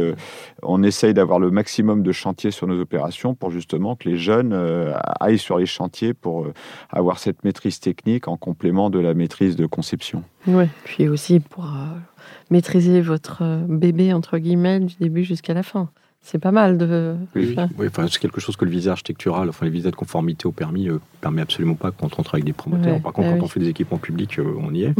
[0.62, 4.52] on essaye d'avoir le maximum de chantiers sur nos opérations pour justement que les jeunes
[5.18, 6.46] aillent sur les chantiers pour
[6.90, 10.22] avoir cette maîtrise technique en complément de la maîtrise de conception.
[10.46, 10.68] ouais.
[10.84, 11.66] Puis aussi pour
[12.50, 15.88] maîtriser votre bébé entre guillemets du début jusqu'à la fin.
[16.22, 17.16] C'est pas mal de.
[17.34, 17.66] Oui, Ouais.
[17.78, 20.52] oui, enfin, c'est quelque chose que le visa architectural, enfin les visas de conformité au
[20.52, 22.94] permis, euh, permet absolument pas quand on travaille avec des promoteurs.
[22.96, 23.44] Ouais, Par contre, ah quand oui.
[23.44, 24.94] on fait des équipements publics, euh, on y est.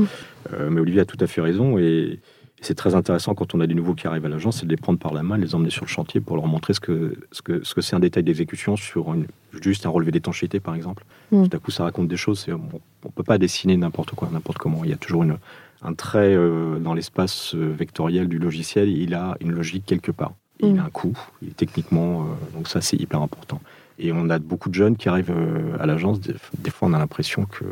[0.54, 2.18] Euh, mais Olivier a tout à fait raison et,
[2.62, 4.76] c'est très intéressant quand on a des nouveaux qui arrivent à l'agence, c'est de les
[4.76, 7.16] prendre par la main, de les emmener sur le chantier pour leur montrer ce que
[7.32, 9.24] ce que ce que c'est un détail d'exécution sur une-
[9.62, 11.02] juste un relevé d'étanchéité par exemple.
[11.32, 11.48] Mm.
[11.48, 12.46] Tout à coup, ça raconte des choses.
[12.50, 12.60] On,
[13.06, 14.84] on peut pas dessiner n'importe quoi, n'importe comment.
[14.84, 15.38] Il y a toujours une,
[15.80, 18.90] un trait euh, dans l'espace vectoriel du logiciel.
[18.90, 20.34] Il a une logique quelque part.
[20.62, 20.78] Et Il Mm.
[20.80, 21.18] a un coût.
[21.42, 23.60] Il est techniquement, euh, donc ça c'est hyper important.
[23.98, 26.20] Et on a beaucoup de jeunes qui arrivent euh, à l'agence.
[26.20, 27.64] Des, des fois, on a l'impression que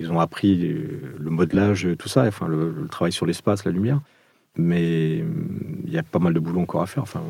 [0.00, 3.72] ils ont appris euh, le modelage, tout ça, enfin le, le travail sur l'espace, la
[3.72, 4.00] lumière.
[4.56, 7.02] Mais hum, il y a pas mal de boulot encore à faire.
[7.02, 7.20] Enfin,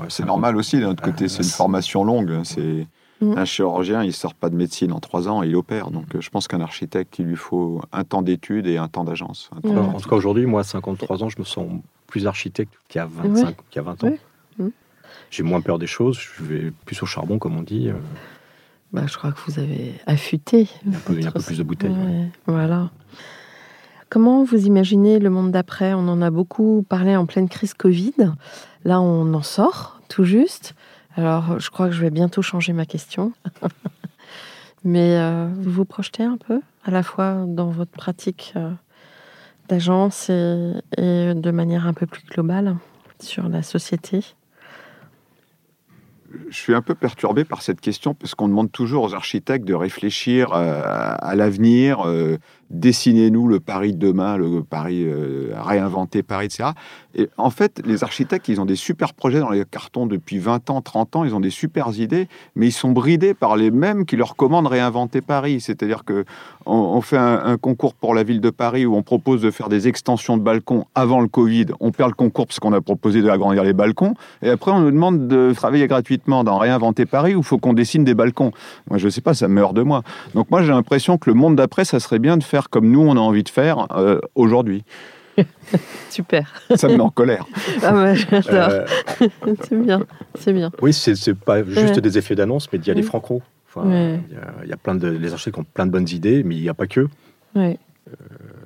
[0.00, 2.40] ouais, C'est normal aussi, d'un autre Ah, côté, c'est une formation longue.
[2.44, 2.86] C'est
[3.20, 3.38] Mm.
[3.38, 5.92] Un chirurgien, il sort pas de médecine en trois ans, il opère.
[5.92, 9.04] Donc, euh, je pense qu'un architecte, il lui faut un temps d'études et un temps
[9.04, 9.48] d'agence.
[9.56, 9.78] un temps Ouais.
[9.78, 11.68] En tout cas, aujourd'hui, moi, à 53 ans, je me sens
[12.12, 13.54] plus architecte qu'il y a 25, Ouais.
[13.70, 14.08] qu'il y a 20 ans.
[14.08, 14.20] Ouais.
[14.58, 14.68] Mm.
[15.30, 17.88] J'ai moins peur des choses, je vais plus au charbon, comme on dit.
[17.88, 17.94] euh,
[18.92, 20.68] Bah, je crois que vous avez affûté.
[20.86, 21.90] un peu- il y a un peu plus de bouteilles.
[21.90, 22.90] Ouais, Voilà.
[24.10, 25.94] Comment vous imaginez le monde d'après?
[25.94, 28.12] On en a beaucoup parlé en pleine crise Covid.
[28.84, 30.74] Là, on en sort tout juste.
[31.16, 33.32] Alors, je crois que je vais bientôt changer ma question.
[34.84, 38.70] Mais euh, vous vous projetez un peu, à la fois dans votre pratique euh,
[39.72, 42.76] d'agence et, et de manière un peu plus globale
[43.20, 44.22] sur la société
[46.48, 49.74] Je suis un peu perturbé par cette question parce qu'on demande toujours aux architectes de
[49.74, 52.06] réfléchir euh, à l'avenir.
[52.06, 52.38] euh,
[52.72, 56.70] Dessinez-nous le Paris de demain, le Paris euh, réinventé, Paris, etc.
[57.14, 60.70] Et en fait, les architectes, ils ont des super projets dans les cartons depuis 20
[60.70, 61.24] ans, 30 ans.
[61.24, 64.68] Ils ont des super idées, mais ils sont bridés par les mêmes qui leur commandent
[64.68, 65.60] réinventer Paris.
[65.60, 66.24] C'est-à-dire que
[66.64, 69.68] on, fait un, un concours pour la ville de Paris où on propose de faire
[69.68, 71.66] des extensions de balcons avant le Covid.
[71.80, 74.14] On perd le concours parce qu'on a proposé d'agrandir les balcons.
[74.40, 77.72] Et après, on nous demande de travailler gratuitement dans Réinventer Paris où il faut qu'on
[77.72, 78.52] dessine des balcons?
[78.88, 80.02] Moi, je sais pas, ça meurt de moi.
[80.34, 83.00] Donc moi, j'ai l'impression que le monde d'après, ça serait bien de faire comme nous,
[83.00, 84.84] on a envie de faire euh, aujourd'hui.
[86.10, 86.52] Super.
[86.76, 87.46] Ça me met en colère.
[87.82, 88.68] Ah ouais, j'adore.
[88.70, 88.86] Euh,
[89.68, 90.02] C'est bien.
[90.38, 90.70] C'est bien.
[90.82, 92.00] oui, c'est c'est pas juste Ouais.
[92.00, 93.40] des effets d'annonce, mais d'y aller franco.
[93.68, 94.20] Enfin, Ouais.
[94.30, 96.42] il y a- il y a plein de, les architectes ont plein de bonnes idées,
[96.44, 97.08] mais il n'y a pas que.
[97.54, 97.78] Ouais.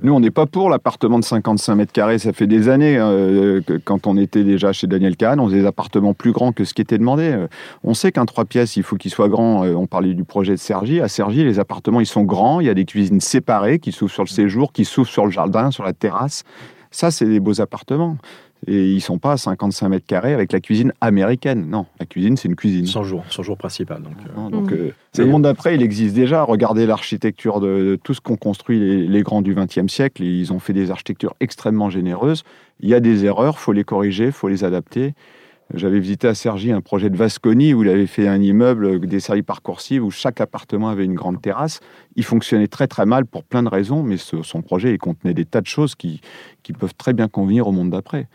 [0.07, 2.21] Nous, on n'est pas pour l'appartement de 55 mètres carrés.
[2.21, 5.67] Ça fait des années euh, quand on était déjà chez Daniel Kahn, on faisait des
[5.67, 7.25] appartements plus grands que ce qui était demandé.
[7.25, 7.49] Euh,
[7.83, 9.65] On sait qu'un trois pièces, il faut qu'il soit grand.
[9.65, 11.01] Euh, On parlait du projet de Sergi.
[11.01, 12.61] À Sergi, les appartements, ils sont grands.
[12.61, 15.33] Il y a des cuisines séparées qui s'ouvrent sur le séjour, qui s'ouvrent sur le
[15.33, 16.45] jardin, sur la terrasse.
[16.93, 18.17] Ça, c'est des beaux appartements.
[18.69, 21.69] Et ils sont pas à 55 mètres carrés avec la cuisine américaine.
[21.71, 22.87] Non, la cuisine, c'est une cuisine.
[22.87, 24.03] 100 jours, 100 jours principal.
[24.03, 24.79] Donc, euh, Non, donc, Mhm.
[24.79, 26.43] euh, le monde d'après, il existe déjà.
[26.43, 30.23] Regardez l'architecture de, de tout ce qu'ont construit les, les grands du XXe siècle.
[30.25, 32.43] Ils ont fait des architectures extrêmement généreuses.
[32.81, 35.15] Il y a des erreurs, faut les corriger, faut les adapter.
[35.75, 39.43] J'avais visité à Cergy un projet de Vasconi où il avait fait un immeuble desservi
[39.43, 41.81] par coursive où chaque appartement avait une grande terrasse.
[42.15, 45.35] Il fonctionnait très très mal pour plein de raisons, mais ce- son projet il contenait
[45.35, 46.21] des tas de choses qui,
[46.63, 48.29] qui peuvent très bien convenir au monde d'après.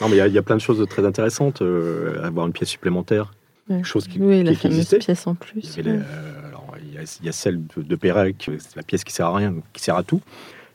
[0.00, 1.60] Non, mais il y a- il y, a plein de choses très intéressantes.
[1.62, 3.32] euh, avoir une pièce supplémentaire,
[3.68, 3.84] Ouais.
[3.84, 4.98] chose qui, Oui, la qui- fameuse existait.
[4.98, 5.76] pièce en plus.
[5.76, 5.82] ouais.
[5.86, 6.00] euh,
[6.48, 9.12] alors, il y a, il y a celle de, de Pérec, c'est la pièce qui
[9.12, 10.20] sert à rien, qui sert à tout.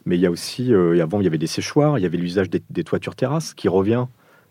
[0.05, 2.17] Mais il y a aussi, euh, avant, il y avait des séchoirs, il y avait
[2.17, 4.05] l'usage des, des toitures terrasses qui revient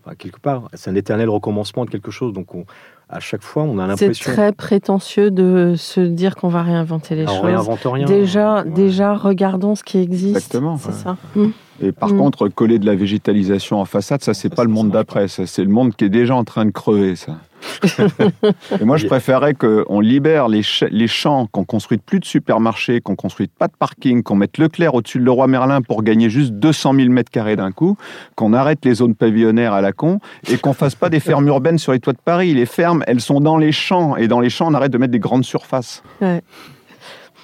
[0.05, 0.69] enfin, quelque part.
[0.75, 2.33] C'est un éternel recommencement de quelque chose.
[2.33, 2.67] Donc, on-
[3.09, 4.33] à chaque fois, on a C'est l'impression.
[4.33, 7.47] très prétentieux de se dire qu'on va réinventer les Alors, on choses.
[7.47, 8.05] réinvente rien.
[8.07, 8.71] Déjà, Ouais.
[8.71, 10.37] déjà, regardons ce qui existe.
[10.37, 10.95] Exactement, C'est ouais.
[10.95, 11.17] ça.
[11.37, 11.47] Mm.
[11.83, 12.19] Et par Mm.
[12.19, 15.27] contre, coller de la végétalisation en façade, ça, c'est pas ça, le monde d'après.
[15.29, 17.37] Ça, c'est le monde qui est déjà en train de crever, ça.
[18.81, 23.01] Et moi, je préférais qu'on libère les, ch- les champs, qu'on construise plus de supermarchés,
[23.01, 26.53] qu'on construise pas de parking, qu'on mette Leclerc au-dessus de Leroy Merlin pour gagner juste
[26.53, 27.97] 200 000 mètres carrés d'un coup,
[28.37, 31.79] qu'on arrête les zones pavillonnaires à la con et qu'on fasse pas des fermes urbaines
[31.79, 32.53] sur les toits de Paris.
[32.55, 35.13] Les fermes, elles sont dans les champs et dans les champs, on arrête de mettre
[35.13, 36.03] des grandes surfaces.
[36.21, 36.43] Ouais.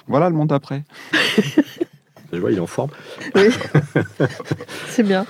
[0.07, 0.83] Voilà le monde d'après.
[2.31, 2.91] Je vois, il est en forme.
[3.35, 3.49] Oui.
[4.87, 5.25] C'est bien.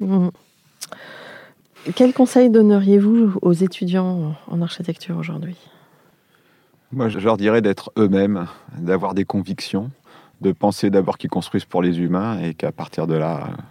[0.00, 0.28] Mm.
[1.94, 5.56] Quel conseil donneriez-vous aux étudiants en architecture aujourd'hui?
[6.92, 8.46] Moi, je leur dirais d'être eux-mêmes,
[8.78, 9.90] d'avoir des convictions,
[10.42, 13.62] de penser d'abord qu'ils construisent pour les humains et qu'à partir de là, euh,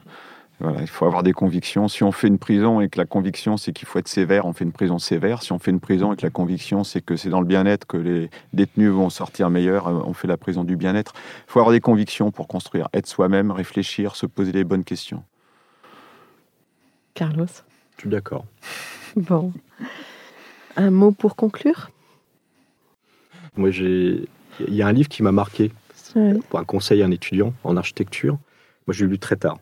[0.61, 1.87] voilà, il faut avoir des convictions.
[1.87, 4.53] Si on fait une prison et que la conviction c'est qu'il faut être sévère, on
[4.53, 5.41] fait une prison sévère.
[5.43, 7.85] Si on fait une prison et que la conviction c'est que c'est dans le bien-être
[7.85, 11.13] que les détenus vont sortir meilleurs, euh, on fait la prison du bien-être.
[11.47, 15.23] Il faut avoir des convictions pour construire, être soi-même, réfléchir, se poser les bonnes questions.
[17.13, 17.45] Carlos
[17.97, 18.45] Je suis d'accord.
[19.17, 19.51] Bon.
[20.77, 21.89] Un mot pour conclure?
[23.57, 24.25] Moi, j'ai.
[24.65, 25.71] Il y a un livre qui m'a marqué
[26.15, 26.39] Ouais.
[26.49, 28.37] pour un conseil à un étudiant en architecture.
[28.87, 29.57] Moi, je l'ai lu très tard.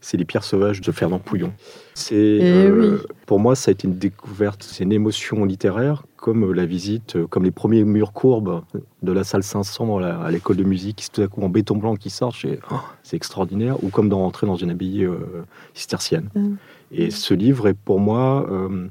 [0.00, 1.52] C'est Les pierres sauvages de Fernand Pouillon.
[1.94, 2.96] C'est, Eh oui.
[3.26, 7.26] Pour moi, ça a été une découverte, c'est une émotion littéraire, comme la visite, euh,
[7.26, 8.62] comme les premiers murs courbes
[9.02, 12.10] de la salle 500 à l'école de musique, tout à coup en béton blanc qui
[12.10, 12.34] sort,
[12.70, 15.44] oh, c'est extraordinaire, ou comme de rentrer dans une abbaye euh,
[15.74, 16.28] cistercienne.
[16.34, 16.54] Mm.
[16.92, 18.88] Et ce livre est pour moi, euh,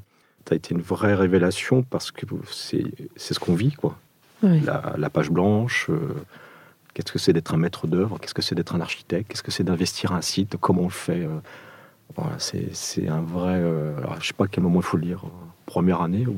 [0.48, 2.84] ça a été une vraie révélation parce que c'est,
[3.16, 3.96] ce qu'on vit, quoi
[4.42, 5.90] la page blanche.
[6.94, 8.18] Qu'est-ce que c'est d'être un maître d'œuvre?
[8.18, 9.30] Qu'est-ce que c'est d'être un architecte?
[9.30, 10.56] Qu'est-ce que c'est d'investir un site?
[10.60, 11.38] Comment on le fait euh,
[12.16, 13.54] voilà, c'est, c'est un vrai.
[13.56, 15.22] euh, alors, je sais pas à quel moment il faut le lire.
[15.24, 15.28] euh,
[15.66, 16.34] Première année ou.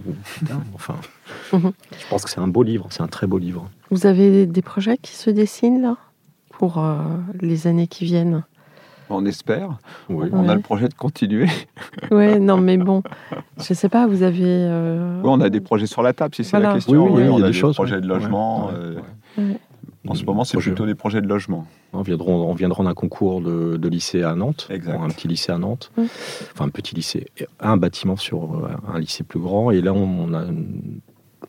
[0.74, 0.94] Enfin,
[1.54, 1.72] Mhm.
[1.98, 2.86] je pense que c'est un beau livre.
[2.90, 3.70] C'est un très beau livre.
[3.90, 5.96] Vous avez des projets qui se dessinent là?
[6.50, 6.96] Pour euh,
[7.40, 8.44] les années qui viennent?
[9.08, 9.78] On espère.
[10.10, 11.46] On a le projet de continuer.
[12.10, 13.02] oui, non, mais bon,
[13.58, 14.42] je ne sais pas, vous avez.
[14.44, 16.92] Euh, oui, on a des projets sur la table, si c'est la question.
[17.06, 18.70] Oui, on a, des, choses, projets de logement.
[20.08, 21.66] En ce moment, c'est plutôt des projets de logement.
[21.92, 25.92] On viendra, on viendra d'un concours de, lycée à Nantes, un petit lycée à Nantes,
[26.52, 27.28] enfin un petit lycée,
[27.60, 29.70] un bâtiment sur euh, un lycée plus grand.
[29.70, 30.44] Et là, on a,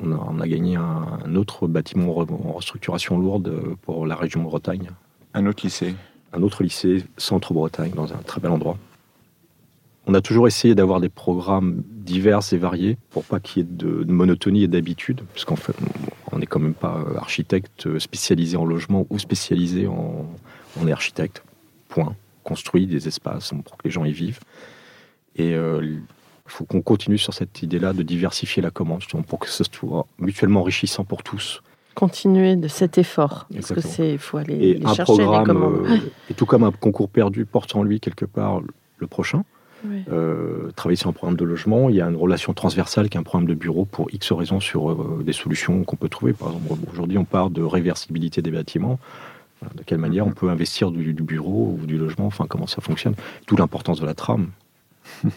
[0.01, 4.89] on a, gagné un, autre bâtiment en restructuration lourde pour la région Bretagne.
[5.33, 5.95] Un autre lycée
[6.31, 8.77] Un autre lycée, Centre-Bretagne, dans un très bel endroit.
[10.05, 13.69] On a toujours essayé d'avoir des programmes divers et variés pour pas qu'il y ait
[13.69, 15.75] de, monotonie et d'habitude, puisqu'en fait,
[16.31, 20.27] on n'est quand même pas architecte spécialisé en logement ou spécialisé en.
[20.81, 21.43] On est architecte,
[21.89, 22.15] point.
[22.43, 24.39] Construit des espaces pour que les gens y vivent.
[25.35, 25.97] Et il euh,
[26.45, 30.61] faut qu'on continue sur cette idée-là de diversifier la commande, pour que ce soit mutuellement
[30.61, 31.61] enrichissant pour tous.
[31.95, 35.53] Continuer de cet effort, parce que c'est faut aller et les un chercher programme, les
[35.53, 35.85] commandes.
[35.87, 35.97] Euh,
[36.29, 38.61] et tout comme un concours perdu porte en lui quelque part
[38.97, 39.45] le prochain.
[40.09, 43.19] Euh, travailler sur un programme de logement, il y a une relation transversale qui est
[43.19, 46.33] un programme de bureau pour X raisons sur euh, des solutions qu'on peut trouver.
[46.33, 48.99] Par exemple, aujourd'hui, on parle de réversibilité des bâtiments.
[49.75, 53.15] De quelle manière on peut investir du, bureau ou du logement, enfin comment ça fonctionne.
[53.47, 54.49] D'où l'importance de la trame.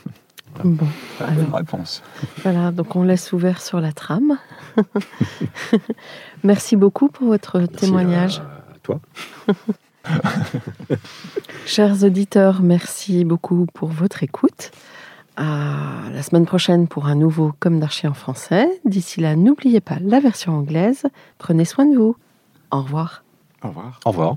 [0.64, 0.86] Bon,
[1.20, 2.03] alors, réponse.
[2.42, 4.38] Voilà, donc on laisse ouvert sur la trame.
[6.44, 8.38] Merci beaucoup pour votre témoignage.
[8.38, 9.01] À toi.
[11.66, 14.70] Chers auditeurs, merci beaucoup pour votre écoute.
[15.36, 18.68] À la semaine prochaine pour un nouveau Comme d'Archie en français.
[18.84, 21.04] D'ici là, n'oubliez pas la version anglaise.
[21.38, 22.16] Prenez soin de vous.
[22.70, 23.22] Au revoir.
[23.62, 24.00] Au revoir.
[24.04, 24.36] Au revoir.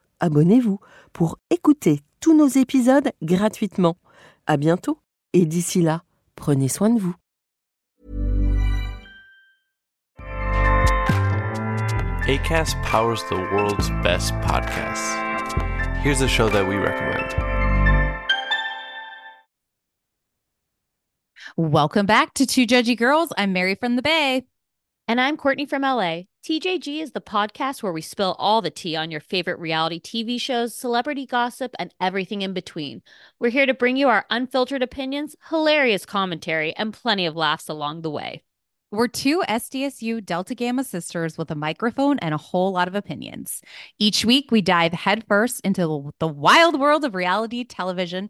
[0.21, 0.79] abonnez-vous
[1.11, 3.97] pour écouter tous nos épisodes gratuitement.
[4.47, 4.97] À bientôt
[5.33, 6.03] et d'ici là,
[6.41, 7.13] Prenez soin de vous.
[12.27, 15.15] ACAST powers the world's best podcasts.
[16.01, 17.35] Here's a show that we recommend.
[21.57, 23.31] Welcome back to Two Judgy Girls.
[23.37, 24.45] I'm Mary from the Bay.
[25.11, 26.21] And I'm Courtney from LA.
[26.45, 30.39] TJG is the podcast where we spill all the tea on your favorite reality TV
[30.39, 33.01] shows, celebrity gossip, and everything in between.
[33.37, 38.03] We're here to bring you our unfiltered opinions, hilarious commentary, and plenty of laughs along
[38.03, 38.43] the way.
[38.89, 43.61] We're two SDSU Delta Gamma sisters with a microphone and a whole lot of opinions.
[43.99, 48.29] Each week, we dive headfirst into the wild world of reality television